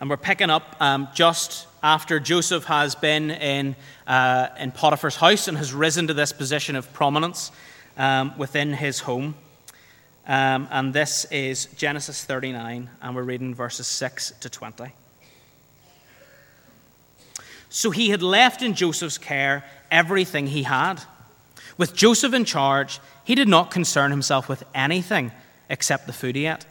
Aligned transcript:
And 0.00 0.08
we're 0.08 0.16
picking 0.16 0.48
up 0.48 0.76
um, 0.80 1.08
just 1.12 1.66
after 1.82 2.20
Joseph 2.20 2.64
has 2.64 2.94
been 2.94 3.32
in, 3.32 3.74
uh, 4.06 4.48
in 4.58 4.70
Potiphar's 4.70 5.16
house 5.16 5.48
and 5.48 5.58
has 5.58 5.72
risen 5.72 6.06
to 6.06 6.14
this 6.14 6.32
position 6.32 6.76
of 6.76 6.92
prominence 6.92 7.50
um, 7.96 8.36
within 8.38 8.72
his 8.72 9.00
home. 9.00 9.34
Um, 10.26 10.68
and 10.70 10.94
this 10.94 11.24
is 11.32 11.66
Genesis 11.76 12.24
39, 12.24 12.88
and 13.02 13.16
we're 13.16 13.22
reading 13.22 13.54
verses 13.54 13.88
6 13.88 14.34
to 14.40 14.48
20. 14.48 14.92
So 17.68 17.90
he 17.90 18.10
had 18.10 18.22
left 18.22 18.62
in 18.62 18.74
Joseph's 18.74 19.18
care 19.18 19.64
everything 19.90 20.46
he 20.46 20.62
had. 20.62 21.02
With 21.76 21.94
Joseph 21.94 22.34
in 22.34 22.44
charge, 22.44 23.00
he 23.24 23.34
did 23.34 23.48
not 23.48 23.70
concern 23.70 24.10
himself 24.10 24.48
with 24.48 24.62
anything 24.74 25.32
except 25.68 26.06
the 26.06 26.12
food 26.12 26.36
he 26.36 26.46
ate. 26.46 26.66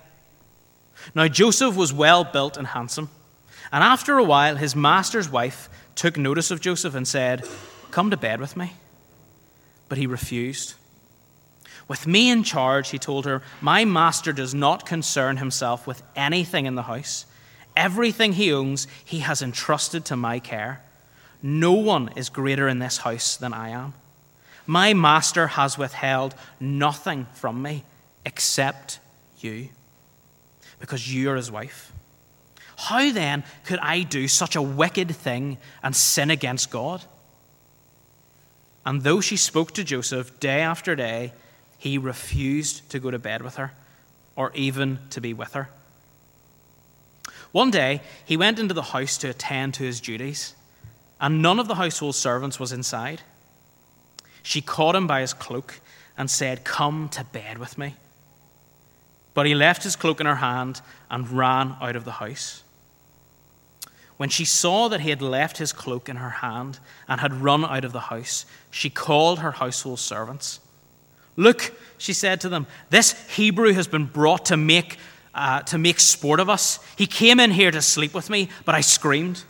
Now, 1.16 1.28
Joseph 1.28 1.76
was 1.76 1.94
well 1.94 2.23
built 2.23 2.58
and 2.58 2.68
handsome. 2.68 3.10
And 3.71 3.84
after 3.84 4.18
a 4.18 4.23
while, 4.23 4.55
his 4.55 4.76
master's 4.76 5.30
wife 5.30 5.70
took 5.95 6.18
notice 6.18 6.52
of 6.52 6.62
Joseph 6.62 6.95
and 6.95 7.08
said, 7.08 7.45
Come 7.91 8.12
to 8.12 8.18
bed 8.18 8.40
with 8.40 8.55
me. 8.55 8.73
But 9.90 9.98
he 9.98 10.08
refused. 10.08 10.76
With 11.88 12.05
me 12.05 12.30
in 12.30 12.44
charge, 12.44 12.90
he 12.90 13.00
told 13.00 13.26
her, 13.26 13.41
My 13.62 13.86
master 13.86 14.34
does 14.34 14.54
not 14.54 14.86
concern 14.86 15.38
himself 15.38 15.88
with 15.88 16.04
anything 16.16 16.66
in 16.66 16.76
the 16.76 16.84
house. 16.84 17.26
Everything 17.76 18.34
he 18.34 18.52
owns, 18.52 18.88
he 19.03 19.20
has 19.20 19.42
entrusted 19.42 20.03
to 20.05 20.16
my 20.16 20.39
care. 20.39 20.81
No 21.42 21.73
one 21.73 22.09
is 22.16 22.30
greater 22.30 22.67
in 22.67 22.80
this 22.80 22.98
house 22.98 23.38
than 23.38 23.53
I 23.53 23.70
am. 23.70 23.94
My 24.66 24.94
master 24.94 25.48
has 25.48 25.78
withheld 25.78 26.36
nothing 26.59 27.28
from 27.34 27.62
me 27.62 27.86
except 28.26 29.00
you, 29.39 29.70
because 30.80 31.13
you 31.13 31.30
are 31.30 31.36
his 31.36 31.52
wife. 31.52 31.91
How 32.77 33.12
then 33.12 33.44
could 33.66 33.80
I 33.80 34.04
do 34.04 34.27
such 34.27 34.55
a 34.55 34.62
wicked 34.62 35.16
thing 35.16 35.58
and 35.81 35.95
sin 35.95 36.30
against 36.30 36.70
God? 36.70 37.03
And 38.86 39.02
though 39.02 39.20
she 39.20 39.36
spoke 39.36 39.73
to 39.73 39.83
Joseph 39.83 40.39
day 40.39 40.61
after 40.61 40.95
day, 40.95 41.33
he 41.78 41.98
refused 41.98 42.89
to 42.92 43.00
go 43.00 43.11
to 43.11 43.20
bed 43.20 43.42
with 43.42 43.55
her 43.55 43.73
or 44.36 44.52
even 44.53 45.00
to 45.09 45.20
be 45.20 45.33
with 45.33 45.53
her. 45.53 45.70
One 47.52 47.72
day, 47.72 48.02
he 48.23 48.38
went 48.38 48.59
into 48.59 48.73
the 48.73 48.83
house 48.83 49.17
to 49.20 49.30
attend 49.30 49.73
to 49.75 49.83
his 49.83 50.00
duties, 50.00 50.53
and 51.20 51.42
none 51.42 51.59
of 51.59 51.67
the 51.67 51.75
household 51.75 52.16
servants 52.16 52.59
was 52.59 52.72
inside. 52.72 53.22
She 54.44 54.61
caught 54.61 54.95
him 54.95 55.08
by 55.08 55.22
his 55.22 55.33
cloak 55.33 55.80
and 56.17 56.30
said, 56.30 56.64
Come 56.64 57.09
to 57.09 57.23
bed 57.23 57.58
with 57.58 57.78
me. 57.78 57.95
But 59.38 59.45
he 59.45 59.53
left 59.53 59.83
his 59.83 59.95
cloak 59.95 60.19
in 60.19 60.25
her 60.25 60.38
hand 60.38 60.81
and 61.11 61.30
ran 61.30 61.75
out 61.80 61.95
of 61.95 62.05
the 62.05 62.13
house. 62.13 62.63
When 64.17 64.30
she 64.30 64.45
saw 64.45 64.88
that 64.88 65.02
he 65.02 65.11
had 65.11 65.21
left 65.21 65.59
his 65.59 65.71
cloak 65.71 66.09
in 66.09 66.16
her 66.16 66.31
hand 66.31 66.80
and 67.07 67.21
had 67.21 67.35
run 67.35 67.63
out 67.63 67.85
of 67.85 67.91
the 67.91 67.99
house, 67.99 68.47
she 68.71 68.89
called 68.89 69.38
her 69.38 69.52
household 69.52 69.99
servants. 69.99 70.59
Look, 71.35 71.71
she 71.99 72.13
said 72.13 72.41
to 72.41 72.49
them, 72.49 72.65
this 72.89 73.11
Hebrew 73.35 73.73
has 73.73 73.88
been 73.88 74.05
brought 74.05 74.45
to 74.45 74.58
make, 74.58 74.97
uh, 75.35 75.61
to 75.61 75.77
make 75.77 75.99
sport 75.99 76.39
of 76.39 76.49
us. 76.49 76.80
He 76.95 77.05
came 77.05 77.39
in 77.39 77.52
here 77.52 77.69
to 77.69 77.81
sleep 77.83 78.15
with 78.15 78.31
me, 78.31 78.49
but 78.65 78.73
I 78.73 78.81
screamed. 78.81 79.43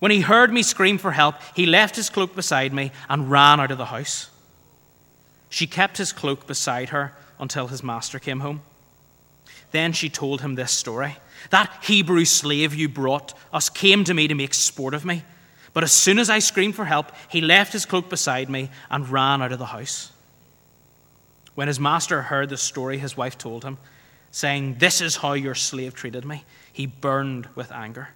When 0.00 0.10
he 0.10 0.22
heard 0.22 0.52
me 0.52 0.64
scream 0.64 0.98
for 0.98 1.12
help, 1.12 1.36
he 1.54 1.64
left 1.64 1.94
his 1.94 2.10
cloak 2.10 2.34
beside 2.34 2.72
me 2.72 2.90
and 3.08 3.30
ran 3.30 3.60
out 3.60 3.70
of 3.70 3.78
the 3.78 3.84
house. 3.84 4.30
She 5.48 5.68
kept 5.68 5.98
his 5.98 6.12
cloak 6.12 6.48
beside 6.48 6.88
her 6.88 7.12
until 7.38 7.68
his 7.68 7.84
master 7.84 8.18
came 8.18 8.40
home. 8.40 8.62
Then 9.70 9.92
she 9.92 10.08
told 10.08 10.40
him 10.40 10.54
this 10.54 10.72
story. 10.72 11.16
That 11.50 11.72
Hebrew 11.82 12.24
slave 12.24 12.74
you 12.74 12.88
brought 12.88 13.34
us 13.52 13.68
came 13.68 14.04
to 14.04 14.14
me 14.14 14.28
to 14.28 14.34
make 14.34 14.54
sport 14.54 14.94
of 14.94 15.04
me. 15.04 15.22
But 15.72 15.84
as 15.84 15.92
soon 15.92 16.18
as 16.18 16.30
I 16.30 16.38
screamed 16.38 16.74
for 16.74 16.86
help, 16.86 17.12
he 17.28 17.40
left 17.40 17.72
his 17.72 17.86
cloak 17.86 18.08
beside 18.08 18.48
me 18.48 18.70
and 18.90 19.08
ran 19.08 19.42
out 19.42 19.52
of 19.52 19.58
the 19.58 19.66
house. 19.66 20.12
When 21.54 21.68
his 21.68 21.80
master 21.80 22.22
heard 22.22 22.48
the 22.48 22.56
story 22.56 22.98
his 22.98 23.16
wife 23.16 23.36
told 23.36 23.64
him, 23.64 23.78
saying, 24.30 24.76
This 24.78 25.00
is 25.00 25.16
how 25.16 25.32
your 25.32 25.54
slave 25.54 25.94
treated 25.94 26.24
me, 26.24 26.44
he 26.72 26.86
burned 26.86 27.48
with 27.54 27.72
anger. 27.72 28.08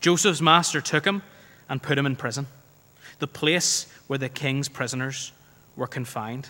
Joseph's 0.00 0.40
master 0.40 0.80
took 0.80 1.04
him 1.04 1.22
and 1.68 1.82
put 1.82 1.98
him 1.98 2.06
in 2.06 2.16
prison, 2.16 2.46
the 3.18 3.26
place 3.26 3.92
where 4.06 4.18
the 4.18 4.28
king's 4.28 4.68
prisoners 4.68 5.32
were 5.76 5.86
confined. 5.86 6.48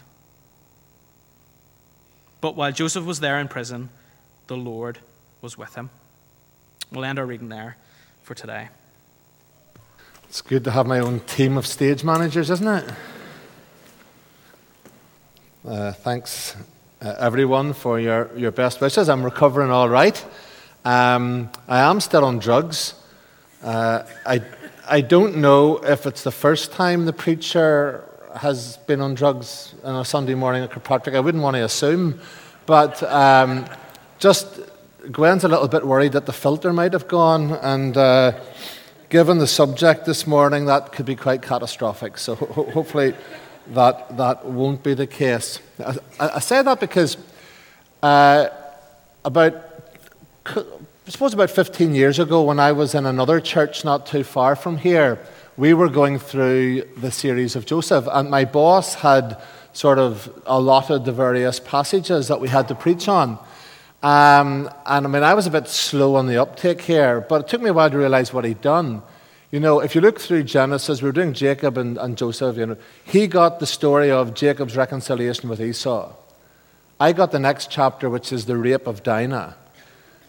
But 2.40 2.54
while 2.56 2.72
Joseph 2.72 3.04
was 3.04 3.20
there 3.20 3.38
in 3.38 3.48
prison, 3.48 3.88
the 4.46 4.56
Lord 4.56 4.98
was 5.42 5.58
with 5.58 5.74
him. 5.74 5.90
We'll 6.92 7.04
end 7.04 7.18
our 7.18 7.26
reading 7.26 7.48
there 7.48 7.76
for 8.22 8.34
today. 8.34 8.68
It's 10.28 10.40
good 10.40 10.64
to 10.64 10.70
have 10.70 10.86
my 10.86 11.00
own 11.00 11.20
team 11.20 11.56
of 11.56 11.66
stage 11.66 12.04
managers, 12.04 12.50
isn't 12.50 12.68
it? 12.68 12.84
Uh, 15.66 15.92
thanks, 15.92 16.56
uh, 17.02 17.14
everyone, 17.18 17.72
for 17.72 17.98
your, 17.98 18.30
your 18.36 18.50
best 18.50 18.80
wishes. 18.80 19.08
I'm 19.08 19.22
recovering 19.22 19.70
all 19.70 19.88
right. 19.88 20.24
Um, 20.84 21.50
I 21.66 21.80
am 21.80 22.00
still 22.00 22.24
on 22.24 22.38
drugs. 22.38 22.94
Uh, 23.62 24.04
I, 24.24 24.42
I 24.88 25.00
don't 25.00 25.38
know 25.38 25.78
if 25.78 26.06
it's 26.06 26.22
the 26.22 26.30
first 26.30 26.72
time 26.72 27.04
the 27.04 27.12
preacher 27.12 28.07
has 28.38 28.76
been 28.86 29.00
on 29.00 29.14
drugs 29.14 29.74
on 29.84 29.96
a 29.96 30.04
Sunday 30.04 30.34
morning 30.34 30.62
at 30.62 30.70
Kirkpatrick. 30.70 31.14
I 31.14 31.20
wouldn't 31.20 31.42
want 31.42 31.56
to 31.56 31.64
assume, 31.64 32.20
but 32.66 33.02
um, 33.02 33.66
just 34.18 34.60
Gwen's 35.10 35.44
a 35.44 35.48
little 35.48 35.68
bit 35.68 35.86
worried 35.86 36.12
that 36.12 36.26
the 36.26 36.32
filter 36.32 36.72
might 36.72 36.92
have 36.92 37.08
gone, 37.08 37.52
and 37.52 37.96
uh, 37.96 38.32
given 39.08 39.38
the 39.38 39.46
subject 39.46 40.04
this 40.04 40.26
morning, 40.26 40.66
that 40.66 40.92
could 40.92 41.06
be 41.06 41.16
quite 41.16 41.42
catastrophic. 41.42 42.18
So 42.18 42.34
ho- 42.36 42.70
hopefully 42.70 43.14
that, 43.68 44.16
that 44.16 44.44
won't 44.44 44.82
be 44.82 44.94
the 44.94 45.06
case. 45.06 45.60
I, 45.84 45.96
I 46.20 46.40
say 46.40 46.62
that 46.62 46.80
because 46.80 47.16
uh, 48.02 48.48
about, 49.24 49.54
I 50.46 51.10
suppose 51.10 51.34
about 51.34 51.50
15 51.50 51.94
years 51.94 52.18
ago, 52.18 52.42
when 52.42 52.60
I 52.60 52.72
was 52.72 52.94
in 52.94 53.06
another 53.06 53.40
church 53.40 53.84
not 53.84 54.06
too 54.06 54.24
far 54.24 54.54
from 54.54 54.78
here, 54.78 55.18
we 55.58 55.74
were 55.74 55.88
going 55.88 56.20
through 56.20 56.82
the 56.98 57.10
series 57.10 57.56
of 57.56 57.66
Joseph, 57.66 58.06
and 58.12 58.30
my 58.30 58.44
boss 58.44 58.94
had 58.94 59.42
sort 59.72 59.98
of 59.98 60.30
allotted 60.46 61.04
the 61.04 61.10
various 61.10 61.58
passages 61.58 62.28
that 62.28 62.40
we 62.40 62.48
had 62.48 62.68
to 62.68 62.76
preach 62.76 63.08
on. 63.08 63.30
Um, 64.00 64.70
and 64.86 65.04
I 65.04 65.08
mean, 65.08 65.24
I 65.24 65.34
was 65.34 65.48
a 65.48 65.50
bit 65.50 65.66
slow 65.66 66.14
on 66.14 66.28
the 66.28 66.40
uptake 66.40 66.82
here, 66.82 67.20
but 67.20 67.40
it 67.40 67.48
took 67.48 67.60
me 67.60 67.70
a 67.70 67.72
while 67.72 67.90
to 67.90 67.98
realize 67.98 68.32
what 68.32 68.44
he'd 68.44 68.60
done. 68.60 69.02
You 69.50 69.58
know, 69.58 69.80
if 69.80 69.96
you 69.96 70.00
look 70.00 70.20
through 70.20 70.44
Genesis, 70.44 71.02
we 71.02 71.08
were 71.08 71.12
doing 71.12 71.32
Jacob 71.32 71.76
and, 71.76 71.98
and 71.98 72.16
Joseph, 72.16 72.56
you 72.56 72.66
know, 72.66 72.76
he 73.04 73.26
got 73.26 73.58
the 73.58 73.66
story 73.66 74.12
of 74.12 74.34
Jacob's 74.34 74.76
reconciliation 74.76 75.48
with 75.48 75.60
Esau. 75.60 76.12
I 77.00 77.12
got 77.12 77.32
the 77.32 77.40
next 77.40 77.68
chapter, 77.68 78.08
which 78.08 78.32
is 78.32 78.46
the 78.46 78.56
rape 78.56 78.86
of 78.86 79.02
Dinah. 79.02 79.56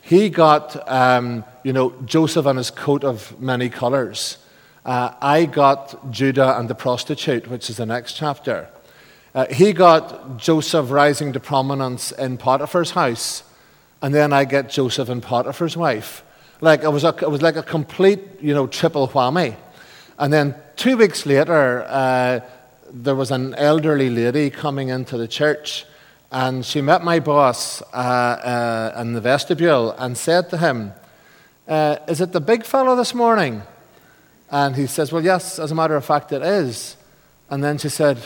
He 0.02 0.30
got, 0.30 0.90
um, 0.90 1.44
you 1.64 1.74
know, 1.74 1.94
Joseph 2.06 2.48
and 2.48 2.58
his 2.58 2.72
coat 2.72 3.04
of 3.04 3.40
many 3.40 3.70
colors. 3.70 4.40
Uh, 4.90 5.14
I 5.22 5.46
got 5.46 6.10
Judah 6.10 6.58
and 6.58 6.68
the 6.68 6.74
prostitute, 6.74 7.48
which 7.48 7.70
is 7.70 7.78
the 7.78 7.86
next 7.86 8.14
chapter. 8.14 8.68
Uh, 9.36 9.46
he 9.54 9.72
got 9.72 10.38
Joseph 10.38 10.90
rising 10.90 11.32
to 11.34 11.40
prominence 11.40 12.12
in 12.12 12.40
Potiphar's 12.40 12.90
house, 12.90 13.44
and 14.02 14.16
then 14.16 14.34
I 14.34 14.46
get 14.46 14.72
Joseph 14.72 15.10
and 15.10 15.22
Potiphar's 15.22 15.78
wife. 15.78 16.24
Like 16.60 16.82
it 16.82 16.90
was, 16.90 17.04
a, 17.04 17.16
it 17.22 17.30
was 17.30 17.44
like 17.44 17.56
a 17.56 17.62
complete, 17.62 18.42
you 18.42 18.56
know, 18.56 18.66
triple 18.66 19.08
whammy. 19.08 19.58
And 20.18 20.34
then 20.34 20.56
two 20.76 20.98
weeks 20.98 21.28
later, 21.28 21.86
uh, 21.88 22.40
there 22.92 23.14
was 23.14 23.30
an 23.30 23.54
elderly 23.54 24.10
lady 24.10 24.50
coming 24.50 24.90
into 24.90 25.20
the 25.20 25.28
church, 25.28 25.86
and 26.32 26.66
she 26.66 26.82
met 26.82 27.04
my 27.04 27.20
boss 27.20 27.84
uh, 27.94 28.96
uh 28.96 29.02
in 29.02 29.14
the 29.14 29.22
vestibule 29.22 29.92
and 30.00 30.18
said 30.18 30.50
to 30.50 30.58
him, 30.58 30.94
uh, 31.68 31.98
"Is 32.08 32.22
it 32.22 32.32
the 32.32 32.42
big 32.42 32.66
fellow 32.66 32.96
this 32.96 33.14
morning?" 33.14 33.62
And 34.52 34.76
he 34.76 34.88
says, 34.88 35.12
Well, 35.12 35.24
yes, 35.24 35.60
as 35.60 35.72
a 35.72 35.76
matter 35.76 35.96
of 35.96 36.06
fact, 36.06 36.32
it 36.32 36.42
is. 36.42 36.96
And 37.50 37.64
then 37.64 37.78
she 37.78 37.90
said, 37.90 38.20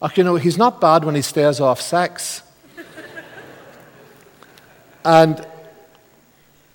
Oh, 0.00 0.10
you 0.14 0.24
know, 0.24 0.36
he's 0.36 0.58
not 0.58 0.80
bad 0.80 1.04
when 1.04 1.14
he 1.14 1.22
stays 1.22 1.60
off 1.60 1.80
sex. 1.80 2.42
and 5.04 5.46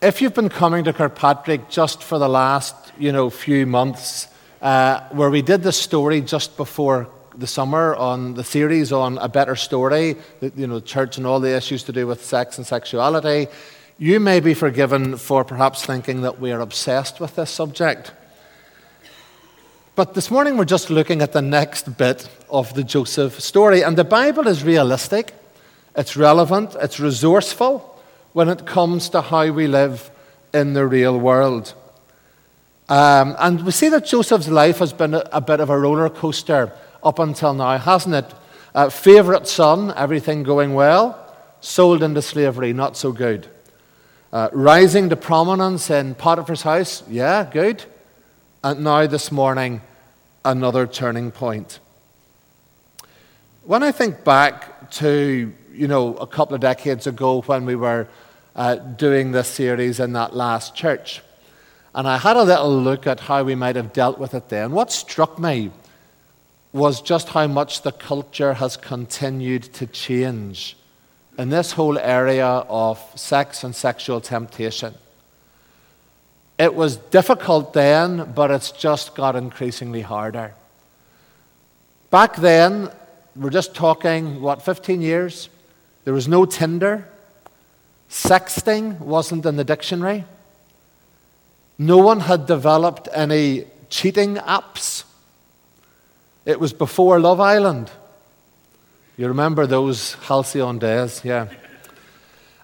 if 0.01 0.21
you've 0.21 0.33
been 0.33 0.49
coming 0.49 0.83
to 0.85 0.93
Kirkpatrick 0.93 1.69
just 1.69 2.03
for 2.03 2.19
the 2.19 2.29
last, 2.29 2.75
you 2.97 3.11
know, 3.11 3.29
few 3.29 3.65
months, 3.65 4.27
uh, 4.61 5.01
where 5.09 5.29
we 5.29 5.41
did 5.41 5.63
the 5.63 5.71
story 5.71 6.21
just 6.21 6.55
before 6.55 7.09
the 7.35 7.47
summer 7.47 7.95
on 7.95 8.33
the 8.33 8.43
series 8.43 8.91
on 8.91 9.17
a 9.19 9.29
better 9.29 9.55
story, 9.55 10.15
you 10.55 10.67
know, 10.67 10.79
church 10.79 11.17
and 11.17 11.27
all 11.27 11.39
the 11.39 11.55
issues 11.55 11.83
to 11.83 11.91
do 11.91 12.07
with 12.07 12.23
sex 12.23 12.57
and 12.57 12.65
sexuality, 12.65 13.47
you 13.99 14.19
may 14.19 14.39
be 14.39 14.53
forgiven 14.53 15.17
for 15.17 15.43
perhaps 15.43 15.85
thinking 15.85 16.21
that 16.21 16.39
we 16.39 16.51
are 16.51 16.61
obsessed 16.61 17.19
with 17.19 17.35
this 17.35 17.49
subject. 17.49 18.11
But 19.97 20.13
this 20.13 20.29
morning 20.29 20.57
we're 20.57 20.65
just 20.65 20.91
looking 20.91 21.23
at 21.23 21.31
the 21.31 21.41
next 21.41 21.97
bit 21.97 22.29
of 22.51 22.71
the 22.75 22.83
Joseph 22.83 23.39
story. 23.39 23.81
And 23.81 23.97
the 23.97 24.03
Bible 24.03 24.47
is 24.47 24.63
realistic, 24.63 25.33
it's 25.95 26.15
relevant, 26.15 26.75
it's 26.79 26.99
resourceful 26.99 27.99
when 28.33 28.47
it 28.47 28.67
comes 28.67 29.09
to 29.09 29.21
how 29.21 29.51
we 29.51 29.65
live 29.65 30.11
in 30.53 30.73
the 30.73 30.85
real 30.85 31.19
world. 31.19 31.73
Um, 32.87 33.35
and 33.39 33.65
we 33.65 33.71
see 33.71 33.89
that 33.89 34.05
Joseph's 34.05 34.49
life 34.49 34.77
has 34.77 34.93
been 34.93 35.15
a, 35.15 35.27
a, 35.31 35.41
bit 35.41 35.61
of 35.61 35.71
a 35.71 35.79
roller 35.79 36.11
coaster 36.11 36.71
up 37.03 37.17
until 37.17 37.55
now, 37.55 37.79
hasn't 37.79 38.13
it? 38.13 38.31
Uh, 38.75 38.91
favorite 38.91 39.47
son, 39.47 39.91
everything 39.97 40.43
going 40.43 40.75
well. 40.75 41.35
Sold 41.59 42.03
into 42.03 42.21
slavery, 42.21 42.71
not 42.71 42.97
so 42.97 43.11
good. 43.11 43.47
Uh, 44.31 44.49
rising 44.53 45.09
to 45.09 45.15
prominence 45.15 45.89
in 45.89 46.13
Potiphar's 46.13 46.61
house, 46.61 47.01
yeah, 47.09 47.49
good. 47.51 47.83
And 48.63 48.83
now 48.83 49.07
this 49.07 49.31
morning, 49.31 49.81
another 50.47 50.87
turning 50.87 51.29
point. 51.29 51.79
When 53.63 53.83
I 53.83 53.91
think 53.91 54.23
back 54.23 54.89
to, 54.91 55.53
you 55.73 55.87
know, 55.87 56.15
a 56.15 56.27
couple 56.27 56.55
of 56.55 56.61
decades 56.61 57.05
ago 57.05 57.41
when 57.41 57.65
we 57.65 57.75
were 57.75 58.07
uh, 58.55 58.75
doing 58.75 59.33
this 59.33 59.49
series 59.49 59.99
in 59.99 60.13
that 60.13 60.35
last 60.35 60.73
church, 60.73 61.21
and 61.93 62.07
I 62.07 62.17
had 62.17 62.37
a 62.37 62.43
little 62.43 62.81
look 62.81 63.05
at 63.07 63.19
how 63.19 63.43
we 63.43 63.55
might 63.55 63.75
have 63.75 63.91
dealt 63.91 64.19
with 64.19 64.33
it 64.33 64.47
then, 64.47 64.71
what 64.71 64.91
struck 64.91 65.37
me 65.37 65.71
was 66.71 67.01
just 67.01 67.29
how 67.29 67.47
much 67.47 67.81
the 67.81 67.91
culture 67.91 68.53
has 68.53 68.77
continued 68.77 69.63
to 69.73 69.85
change 69.87 70.77
in 71.37 71.49
this 71.49 71.73
whole 71.73 71.97
area 71.97 72.47
of 72.47 72.99
sex 73.15 73.63
and 73.63 73.75
sexual 73.75 74.21
temptation. 74.21 74.93
It 76.57 76.73
was 76.73 76.97
difficult 76.97 77.73
then, 77.73 78.31
but 78.33 78.49
it's 78.49 78.71
just 78.71 79.15
got 79.15 79.35
increasingly 79.35 80.01
harder. 80.01 80.55
Back 82.09 82.37
then, 82.37 82.89
we're 83.35 83.51
just 83.51 83.75
talking, 83.75 84.41
what, 84.41 84.63
15 84.63 85.01
years? 85.01 85.49
There 86.05 86.13
was 86.13 86.27
no 86.27 86.45
Tinder. 86.45 87.07
Sexting 88.09 88.99
wasn't 88.99 89.45
in 89.45 89.57
the 89.57 89.63
dictionary. 89.63 90.25
No 91.77 91.97
one 91.97 92.21
had 92.21 92.47
developed 92.47 93.07
any 93.13 93.65
cheating 93.89 94.35
apps. 94.37 95.03
It 96.45 96.59
was 96.59 96.73
before 96.73 97.19
Love 97.19 97.39
Island. 97.39 97.91
You 99.17 99.27
remember 99.27 99.67
those 99.67 100.13
halcyon 100.13 100.79
days, 100.79 101.21
yeah. 101.23 101.47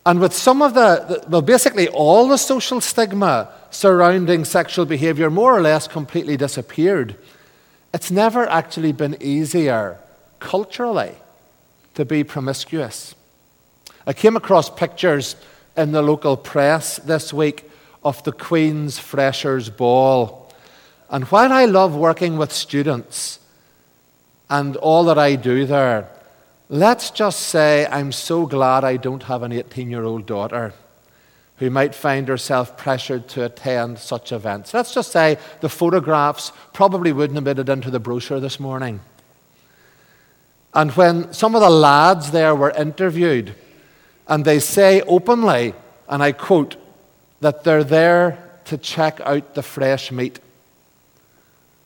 And 0.05 0.19
with 0.19 0.33
some 0.33 0.61
of 0.61 0.73
the, 0.73 1.05
the, 1.07 1.29
well, 1.29 1.41
basically 1.41 1.87
all 1.87 2.27
the 2.27 2.37
social 2.37 2.81
stigma 2.81 3.49
surrounding 3.69 4.43
sexual 4.43 4.85
behavior 4.85 5.29
more 5.29 5.55
or 5.55 5.61
less 5.61 5.87
completely 5.87 6.35
disappeared, 6.35 7.15
it's 7.93 8.11
never 8.11 8.47
actually 8.49 8.91
been 8.91 9.15
easier 9.21 9.97
culturally 10.39 11.15
to 11.93 12.03
be 12.03 12.23
promiscuous. 12.23 13.15
I 14.05 14.13
came 14.13 14.35
across 14.35 14.69
pictures 14.69 15.37
in 15.77 15.93
the 15.93 16.01
local 16.01 16.35
press 16.35 16.97
this 16.97 17.33
week 17.33 17.69
of 18.03 18.21
the 18.23 18.33
Queen's 18.33 18.99
Freshers' 18.99 19.69
Ball. 19.69 20.51
And 21.09 21.23
while 21.25 21.53
I 21.53 21.65
love 21.65 21.95
working 21.95 22.37
with 22.37 22.51
students 22.51 23.39
and 24.49 24.75
all 24.77 25.05
that 25.05 25.17
I 25.17 25.35
do 25.35 25.65
there, 25.65 26.09
let's 26.73 27.11
just 27.11 27.39
say 27.39 27.85
I'm 27.85 28.11
so 28.11 28.47
glad 28.47 28.83
I 28.83 28.97
don't 28.97 29.21
have 29.23 29.43
an 29.43 29.51
18 29.51 29.91
year 29.91 30.03
old 30.03 30.25
daughter 30.25 30.73
who 31.57 31.69
might 31.69 31.93
find 31.93 32.27
herself 32.27 32.75
pressured 32.75 33.27
to 33.29 33.45
attend 33.45 33.99
such 33.99 34.31
events. 34.31 34.73
Let's 34.73 34.91
just 34.91 35.11
say 35.11 35.37
the 35.61 35.69
photographs 35.69 36.51
probably 36.73 37.13
wouldn't 37.13 37.35
have 37.35 37.43
made 37.43 37.59
it 37.59 37.69
into 37.69 37.91
the 37.91 37.99
brochure 37.99 38.39
this 38.39 38.59
morning. 38.59 39.01
And 40.73 40.91
when 40.93 41.31
some 41.31 41.53
of 41.53 41.61
the 41.61 41.69
lads 41.69 42.31
there 42.31 42.55
were 42.55 42.71
interviewed, 42.71 43.53
and 44.27 44.43
they 44.43 44.59
say 44.59 45.01
openly, 45.01 45.75
and 46.09 46.23
I 46.23 46.31
quote, 46.31 46.75
that 47.41 47.63
they're 47.63 47.83
there 47.83 48.59
to 48.65 48.77
check 48.77 49.19
out 49.21 49.53
the 49.53 49.61
fresh 49.61 50.11
meat. 50.11 50.39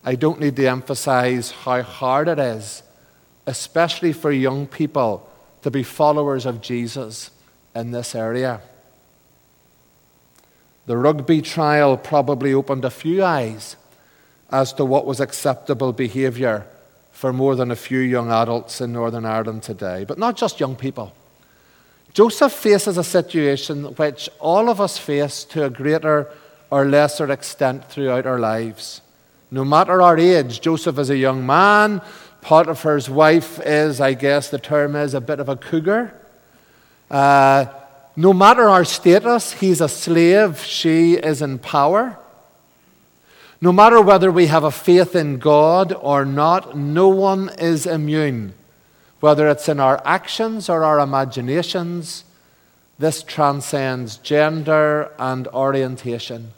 I 0.06 0.16
don't 0.16 0.40
need 0.40 0.56
to 0.56 0.68
emphasize 0.68 1.52
how 1.52 1.82
hard 1.82 2.30
it 2.30 2.40
is, 2.40 2.84
especially 3.48 4.14
for 4.14 4.32
young 4.32 4.68
people, 4.68 5.28
to 5.64 5.72
be 5.72 5.82
followers 5.82 6.46
of 6.46 6.62
Jesus 6.62 7.32
in 7.74 7.92
this 7.92 8.14
area. 8.14 8.62
The 10.86 10.98
rugby 10.98 11.42
trial 11.42 11.98
probably 11.98 12.54
opened 12.54 12.86
a 12.86 12.90
few 12.90 13.24
eyes 13.24 13.76
as 14.52 14.72
to 14.74 14.86
what 14.86 15.06
was 15.06 15.20
acceptable 15.20 15.92
behaviour 15.92 16.66
for 17.12 17.34
more 17.34 17.56
than 17.56 17.72
a 17.72 17.76
few 17.76 18.00
young 18.00 18.32
adults 18.32 18.80
in 18.80 18.94
Northern 18.94 19.26
Ireland 19.26 19.64
today, 19.64 20.06
but 20.06 20.20
not 20.20 20.38
just 20.38 20.60
young 20.60 20.76
people. 20.76 21.14
Joseph 22.14 22.54
faces 22.54 22.98
a 22.98 23.04
situation 23.04 23.86
which 23.96 24.30
all 24.40 24.70
of 24.70 24.80
us 24.80 24.98
face 24.98 25.44
to 25.46 25.66
a 25.66 25.70
greater 25.70 26.32
or 26.70 26.86
lesser 26.86 27.32
extent 27.32 27.90
throughout 27.90 28.26
our 28.26 28.40
lives. 28.40 29.02
No 29.52 29.64
matter 29.64 30.02
our 30.02 30.18
age, 30.18 30.62
Joseph 30.62 31.00
is 31.00 31.10
a 31.10 31.18
young 31.18 31.46
man. 31.46 32.02
Potiphar's 32.48 33.10
wife 33.10 33.60
is, 33.60 34.00
I 34.00 34.14
guess 34.14 34.50
the 34.50 34.58
term 34.58 34.96
is, 34.96 35.14
a 35.14 35.20
bit 35.20 35.42
of 35.42 35.50
a 35.50 35.58
cougar. 35.58 36.14
Uh, 37.12 37.66
no 38.16 38.32
matter 38.32 38.70
our 38.70 38.86
status, 38.86 39.52
he's 39.52 39.82
a 39.82 39.90
slave, 39.90 40.64
she 40.64 41.16
is 41.16 41.42
in 41.42 41.60
power. 41.60 42.18
No 43.60 43.74
matter 43.74 44.02
whether 44.02 44.32
we 44.32 44.48
have 44.48 44.64
a 44.64 44.72
faith 44.72 45.14
in 45.16 45.40
God 45.40 45.92
or 45.92 46.24
not, 46.24 46.78
no 46.78 47.10
one 47.10 47.50
is 47.60 47.86
immune 47.86 48.54
whether 49.20 49.48
it's 49.48 49.68
in 49.68 49.80
our 49.80 50.02
actions 50.06 50.70
or 50.70 50.84
our 50.84 51.00
imaginations, 51.00 52.24
this 53.00 53.24
transcends 53.24 54.18
gender 54.18 55.12
and 55.18 55.48
orientation. 55.50 56.52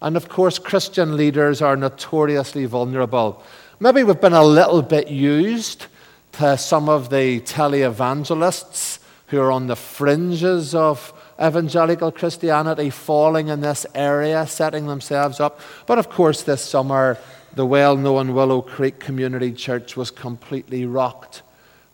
And 0.00 0.16
of 0.16 0.28
course, 0.28 0.58
Christian 0.58 1.16
leaders 1.16 1.60
are 1.62 1.76
notoriously 1.76 2.66
vulnerable. 2.66 3.42
Maybe 3.80 4.02
we've 4.02 4.20
been 4.20 4.32
a 4.32 4.42
little 4.42 4.82
bit 4.82 5.06
used 5.06 5.86
to 6.32 6.58
some 6.58 6.88
of 6.88 7.10
the 7.10 7.38
televangelists 7.42 8.98
who 9.28 9.40
are 9.40 9.52
on 9.52 9.68
the 9.68 9.76
fringes 9.76 10.74
of 10.74 11.12
evangelical 11.40 12.10
Christianity 12.10 12.90
falling 12.90 13.46
in 13.46 13.60
this 13.60 13.86
area, 13.94 14.48
setting 14.48 14.88
themselves 14.88 15.38
up. 15.38 15.60
But 15.86 15.98
of 15.98 16.10
course, 16.10 16.42
this 16.42 16.60
summer, 16.60 17.18
the 17.54 17.64
well 17.64 17.96
known 17.96 18.34
Willow 18.34 18.62
Creek 18.62 18.98
Community 18.98 19.52
Church 19.52 19.96
was 19.96 20.10
completely 20.10 20.84
rocked 20.84 21.42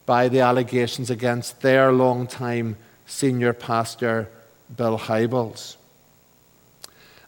by 0.06 0.28
the 0.28 0.40
allegations 0.40 1.10
against 1.10 1.60
their 1.60 1.92
long-time 1.92 2.78
senior 3.04 3.52
pastor, 3.52 4.30
Bill 4.74 4.98
Hybels. 4.98 5.76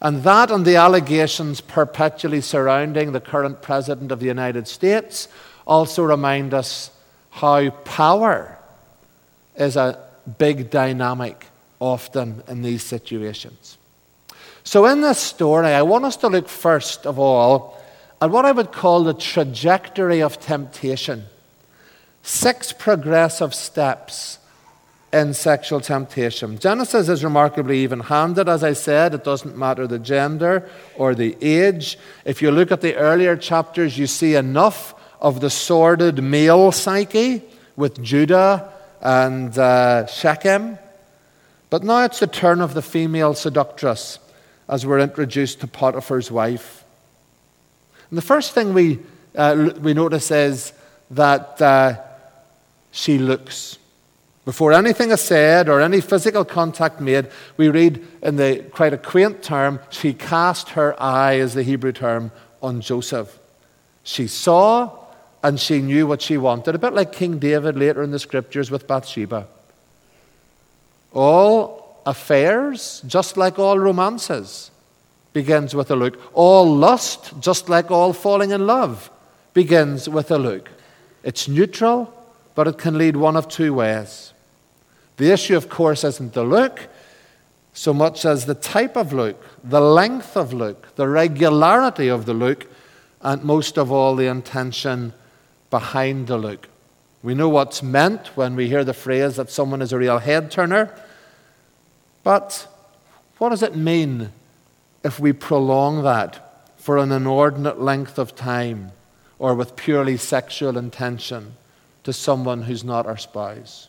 And 0.07 0.23
that 0.23 0.53
and 0.53 0.65
the 0.65 0.77
allegations 0.77 1.61
perpetually 1.61 2.41
surrounding 2.41 3.11
the 3.11 3.19
current 3.19 3.61
President 3.61 4.13
of 4.13 4.21
the 4.21 4.27
United 4.27 4.69
States 4.69 5.27
also 5.67 6.05
remind 6.05 6.55
us 6.55 6.93
how 7.31 7.71
power 7.71 8.57
is 9.57 9.75
a 9.75 9.99
big 10.39 10.71
dynamic 10.71 11.47
often 11.81 12.45
in 12.47 12.63
these 12.63 12.85
situations. 12.85 13.79
So, 14.63 14.87
in 14.87 15.01
this 15.01 15.19
story, 15.19 15.75
I 15.75 15.83
want 15.83 16.05
us 16.05 16.17
to 16.19 16.29
look 16.29 16.49
first 16.49 17.05
of 17.05 17.19
all 17.19 17.77
at 18.23 18.31
what 18.31 18.45
I 18.45 18.53
would 18.53 18.71
call 18.71 19.03
the 19.03 19.13
trajectory 19.13 20.23
of 20.23 20.39
temptation 20.39 21.25
six 22.23 22.73
progressive 22.73 23.57
steps 23.57 24.39
in 25.13 25.33
sexual 25.35 25.81
temptation. 25.81 26.59
Genesis 26.59 27.09
is 27.09 27.23
remarkably 27.23 27.79
even 27.79 28.01
handed, 28.01 28.49
as 28.49 28.65
I 28.65 28.73
said. 28.73 29.15
It 29.15 29.25
doesn't 29.25 29.57
matter 29.57 29.87
the 29.87 29.99
gender 29.99 30.69
or 30.97 31.15
the 31.15 31.37
age. 31.41 31.99
If 32.25 32.43
you 32.43 32.51
look 32.51 32.73
at 32.73 32.81
the 32.81 32.97
earlier 32.97 33.37
chapters, 33.37 33.97
you 33.97 34.07
see 34.07 34.35
enough 34.35 34.95
of 35.21 35.41
the 35.41 35.51
sordid 35.51 36.23
male 36.23 36.73
psyche 36.73 37.43
with 37.77 38.03
Judah 38.03 38.73
and 39.01 39.57
uh, 39.57 40.07
Shechem. 40.07 40.79
But 41.71 41.85
now 41.85 42.05
it's 42.05 42.21
the 42.21 42.27
turn 42.27 42.61
of 42.61 42.75
the 42.75 42.83
female 42.83 43.35
seductress 43.35 44.19
as 44.69 44.85
we're 44.85 44.99
introduced 44.99 45.61
to 45.61 45.67
Potiphar's 45.67 46.31
wife. 46.31 46.85
And 48.11 48.19
the 48.19 48.23
first 48.23 48.53
thing 48.53 48.75
we, 48.75 48.99
uh, 49.35 49.71
we 49.81 49.95
notice 49.95 50.31
is 50.31 50.73
that 51.11 51.61
uh, 51.63 52.01
she 52.91 53.19
looks. 53.19 53.79
Before 54.47 54.73
anything 54.73 55.11
is 55.11 55.21
said 55.21 55.69
or 55.69 55.81
any 55.81 56.01
physical 56.01 56.45
contact 56.45 57.01
made, 57.01 57.27
we 57.57 57.69
read 57.69 58.07
in 58.23 58.37
the 58.37 58.65
quite 58.71 58.93
a 58.93 58.99
quaint 58.99 59.43
term, 59.43 59.81
she 59.91 60.15
cast 60.15 60.71
her 60.71 60.95
eye, 61.03 61.35
is 61.35 61.55
the 61.55 61.65
Hebrew 61.65 61.91
term, 61.91 62.31
on 62.63 62.81
Joseph. 62.81 63.41
She 64.05 64.29
saw 64.29 64.97
and 65.43 65.59
she 65.59 65.81
knew 65.83 66.07
what 66.07 66.23
she 66.23 66.39
wanted, 66.39 66.77
a 66.77 66.79
bit 66.79 66.93
like 66.95 67.13
King 67.13 67.41
David 67.41 67.77
later 67.77 68.05
in 68.05 68.13
the 68.13 68.21
scriptures 68.21 68.71
with 68.71 68.87
Bathsheba. 68.87 69.49
All 71.13 72.01
affairs, 72.07 73.03
just 73.05 73.37
like 73.37 73.59
all 73.59 73.81
romances, 73.81 74.71
begins 75.33 75.75
with 75.75 75.91
a 75.91 75.97
look. 75.97 76.21
All 76.35 76.73
lust, 76.73 77.33
just 77.41 77.69
like 77.69 77.91
all 77.91 78.13
falling 78.13 78.53
in 78.53 78.65
love, 78.65 79.11
begins 79.55 80.09
with 80.09 80.31
a 80.31 80.39
look. 80.39 80.71
It's 81.25 81.49
neutral, 81.49 82.13
but 82.55 82.69
it 82.69 82.79
can 82.79 82.97
lead 82.97 83.17
one 83.17 83.37
of 83.37 83.49
two 83.49 83.75
ways. 83.75 84.33
The 85.17 85.33
issue, 85.33 85.57
of 85.57 85.69
course, 85.69 86.05
isn't 86.05 86.35
the 86.35 86.45
look. 86.45 86.89
so 87.77 87.93
much 87.93 88.25
as 88.25 88.47
the 88.47 88.55
type 88.55 88.97
of 88.97 89.13
look, 89.13 89.45
the 89.63 89.83
length 89.83 90.35
of 90.35 90.55
look, 90.55 90.95
the 90.97 91.07
regularity 91.07 92.09
of 92.09 92.25
the 92.25 92.33
look, 92.33 92.67
and 93.21 93.45
most 93.45 93.77
of 93.77 93.93
all, 93.93 94.17
the 94.17 94.27
intention 94.27 95.13
behind 95.69 96.27
the 96.27 96.39
look. 96.39 96.69
We 97.23 97.35
know 97.35 97.51
what's 97.51 97.83
meant 97.83 98.29
when 98.29 98.57
we 98.57 98.69
hear 98.69 98.83
the 98.83 98.95
phrase 98.95 99.37
that 99.37 99.51
someone 99.51 99.83
is 99.83 99.93
a 99.93 99.99
real 99.99 100.19
head 100.19 100.51
turner, 100.51 100.91
but 102.25 102.67
what 103.37 103.51
does 103.51 103.63
it 103.63 103.77
mean 103.77 104.33
if 105.05 105.21
we 105.21 105.35
prolong 105.35 106.03
that 106.03 106.71
for 106.79 106.97
an 106.97 107.13
inordinate 107.13 107.79
length 107.79 108.19
of 108.19 108.35
time 108.35 108.93
or 109.39 109.55
with 109.55 109.77
purely 109.77 110.17
sexual 110.17 110.79
intention 110.79 111.57
to 112.05 112.13
someone 112.15 112.63
who's 112.63 112.85
not 112.85 113.05
our 113.05 113.19
spouse? 113.19 113.89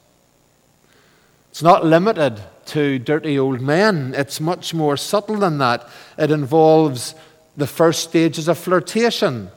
It's 1.49 1.63
not 1.63 1.85
limited 1.85 2.41
to 2.67 2.99
dirty 2.99 3.39
old 3.39 3.61
men, 3.61 4.13
it's 4.15 4.39
much 4.39 4.73
more 4.73 4.97
subtle 4.97 5.37
than 5.37 5.57
that. 5.57 5.87
It 6.17 6.31
involves 6.31 7.15
the 7.55 7.67
first 7.67 8.03
stages 8.03 8.47
of 8.47 8.57
flirtation. 8.57 9.49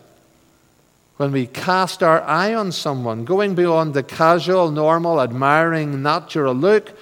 When 1.17 1.33
we 1.33 1.47
cast 1.47 2.03
our 2.03 2.23
eye 2.23 2.55
on 2.55 2.73
someone, 2.73 3.27
going 3.27 3.55
beyond 3.55 3.93
the 3.93 4.03
casual, 4.03 4.71
normal, 4.71 5.21
admiring, 5.21 6.03
natural 6.03 6.55
look 6.55 6.97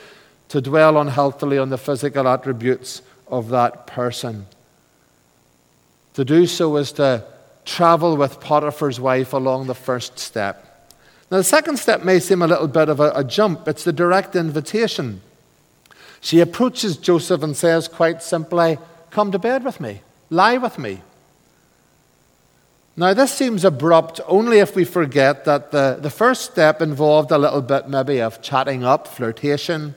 to 0.49 0.61
dwell 0.61 0.99
unhealthily 0.99 1.59
on 1.59 1.69
the 1.69 1.79
physical 1.79 2.27
attributes 2.27 3.03
of 3.29 3.51
that 3.51 3.87
person. 3.87 4.47
To 6.15 6.25
do 6.25 6.47
so 6.47 6.77
is 6.79 6.91
to 6.93 7.25
travel 7.65 8.17
with 8.17 8.41
Potiphar's 8.41 8.99
wife 8.99 9.33
along 9.33 9.69
the 9.69 9.75
first 9.75 10.19
step. 10.19 10.68
Now, 11.31 11.39
the 11.39 11.45
second 11.45 11.79
step 11.79 12.05
may 12.05 12.21
seem 12.21 12.41
a 12.41 12.47
little 12.47 12.69
bit 12.69 12.89
of 12.89 13.01
a, 13.01 13.13
a 13.15 13.23
jump. 13.23 13.69
It's 13.69 13.85
the 13.85 13.93
direct 13.93 14.35
invitation. 14.35 15.21
She 16.21 16.41
approaches 16.41 16.97
Joseph 16.97 17.43
and 17.43 17.57
says 17.57 17.87
quite 17.87 18.23
simply, 18.23 18.79
Come 19.11 19.33
to 19.33 19.39
bed 19.39 19.65
with 19.65 19.81
me, 19.81 20.01
lie 20.31 20.57
with 20.57 20.79
me. 20.79 21.03
Now, 22.97 23.15
this 23.15 23.33
seems 23.33 23.65
abrupt 23.65 24.21
only 24.27 24.59
if 24.59 24.75
we 24.75 24.85
forget 24.85 25.45
that 25.45 25.71
the, 25.71 25.99
the 26.01 26.11
first 26.11 26.51
step 26.51 26.83
involved 26.83 27.31
a 27.31 27.39
little 27.39 27.63
bit 27.63 27.89
maybe 27.89 28.21
of 28.21 28.43
chatting 28.43 28.83
up, 28.83 29.07
flirtation. 29.07 29.95